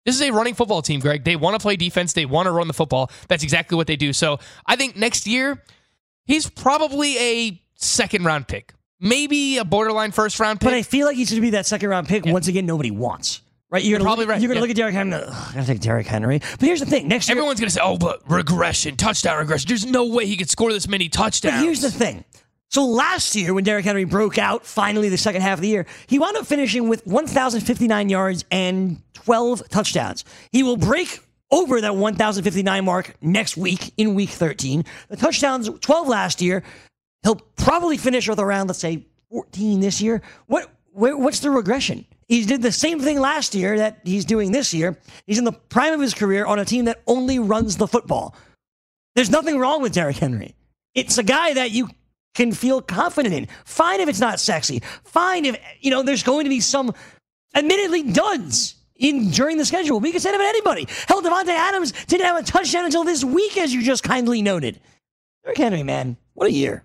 [0.04, 1.24] this is a running football team, Greg.
[1.24, 2.12] They want to play defense.
[2.12, 3.10] They want to run the football.
[3.28, 4.12] That's exactly what they do.
[4.12, 5.62] So I think next year,
[6.26, 10.66] he's probably a second round pick, maybe a borderline first round pick.
[10.66, 12.66] But I feel like he's going to be that second round pick once again.
[12.66, 13.40] Nobody wants.
[13.72, 14.60] Right, you're, You're gonna probably look, right, You're gonna yeah.
[14.60, 15.14] look at Derrick Henry.
[15.14, 16.40] Ugh, I gonna take Derrick Henry.
[16.40, 19.66] But here's the thing: next year, Everyone's going to say, oh, but regression, touchdown regression.
[19.66, 21.54] There's no way he could score this many touchdowns.
[21.54, 22.22] But here's the thing.
[22.68, 25.86] So last year, when Derrick Henry broke out, finally the second half of the year,
[26.06, 30.26] he wound up finishing with 1,059 yards and 12 touchdowns.
[30.50, 31.20] He will break
[31.50, 34.84] over that 1,059 mark next week in week 13.
[35.08, 36.62] The touchdowns, 12 last year.
[37.22, 40.20] He'll probably finish with around, let's say, 14 this year.
[40.46, 40.70] What?
[40.92, 42.04] Where, what's the regression?
[42.32, 44.96] He did the same thing last year that he's doing this year.
[45.26, 48.34] He's in the prime of his career on a team that only runs the football.
[49.14, 50.54] There's nothing wrong with Derrick Henry.
[50.94, 51.90] It's a guy that you
[52.34, 53.48] can feel confident in.
[53.66, 54.80] Fine if it's not sexy.
[55.04, 56.94] Fine if you know there's going to be some
[57.54, 60.00] admittedly duds in during the schedule.
[60.00, 60.86] We can say that about anybody.
[61.06, 64.80] Hell, Davante Adams didn't have a touchdown until this week, as you just kindly noted.
[65.44, 66.82] Derrick Henry, man, what a year.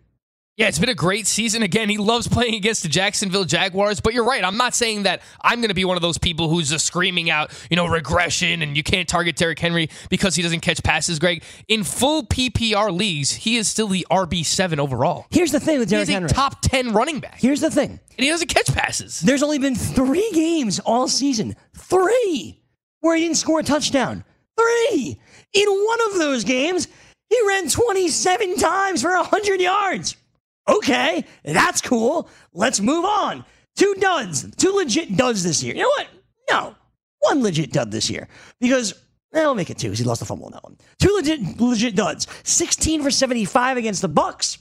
[0.58, 1.62] Yeah, it's been a great season.
[1.62, 4.43] Again, he loves playing against the Jacksonville Jaguars, but you're right.
[4.43, 7.30] I'm not saying that I'm going to be one of those people who's just screaming
[7.30, 11.20] out, you know, regression and you can't target Derrick Henry because he doesn't catch passes,
[11.20, 11.43] Greg.
[11.68, 15.28] In full PPR leagues, he is still the RB7 overall.
[15.30, 16.24] Here's the thing with Derrick Henry.
[16.28, 17.91] He's a top 10 running back, Here's the thing.
[17.91, 19.20] and he doesn't catch passes.
[19.20, 21.55] There's only been three games all season.
[21.76, 22.60] Three
[23.01, 24.24] where he didn't score a touchdown.
[24.60, 25.20] Three.
[25.53, 26.88] In one of those games,
[27.30, 30.16] he ran 27 times for 100 yards.
[30.68, 32.30] Okay, that's cool.
[32.53, 33.45] Let's move on.
[33.76, 35.76] Two duds, two legit duds this year.
[35.76, 36.07] You know what?
[36.49, 36.76] No,
[37.20, 38.28] one legit dud this year
[38.59, 38.93] because
[39.34, 40.78] eh, I'll make it two because he lost the fumble on that one.
[40.99, 42.28] Two legit legit duds.
[42.43, 44.57] 16 for 75 against the Bucks.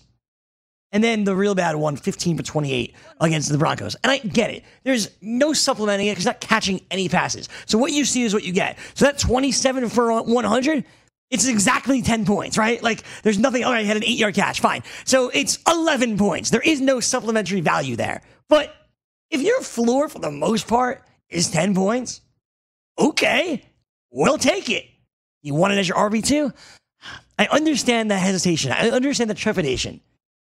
[0.92, 3.96] And then the real bad one, 15 for 28 against the Broncos.
[4.04, 4.64] And I get it.
[4.84, 7.48] There's no supplementing it because not catching any passes.
[7.66, 8.78] So what you see is what you get.
[8.94, 10.84] So that 27 for 100,
[11.30, 12.82] it's exactly 10 points, right?
[12.82, 14.82] Like there's nothing, all right, he had an eight yard catch, fine.
[15.04, 16.50] So it's 11 points.
[16.50, 18.22] There is no supplementary value there.
[18.48, 18.74] But
[19.30, 22.20] if your floor for the most part is 10 points,
[22.98, 23.64] okay,
[24.10, 24.86] we'll take it.
[25.42, 26.54] You want it as your RB2?
[27.38, 28.72] I understand the hesitation.
[28.72, 30.00] I understand the trepidation.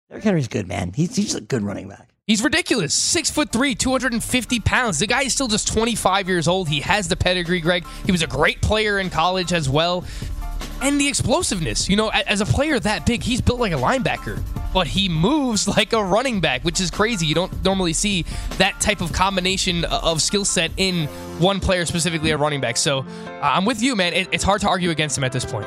[0.08, 0.92] Derrick Henry's good, man.
[0.94, 2.08] He's, he's a good running back.
[2.26, 2.94] He's ridiculous.
[2.94, 4.98] Six foot three, 250 pounds.
[4.98, 6.68] The guy is still just 25 years old.
[6.68, 7.84] He has the pedigree, Greg.
[8.06, 10.04] He was a great player in college as well.
[10.82, 11.88] And the explosiveness.
[11.88, 14.42] You know, as a player that big, he's built like a linebacker,
[14.72, 17.26] but he moves like a running back, which is crazy.
[17.26, 18.24] You don't normally see
[18.58, 21.06] that type of combination of skill set in
[21.38, 22.76] one player specifically a running back.
[22.76, 24.12] So uh, I'm with you, man.
[24.14, 25.66] It's hard to argue against him at this point.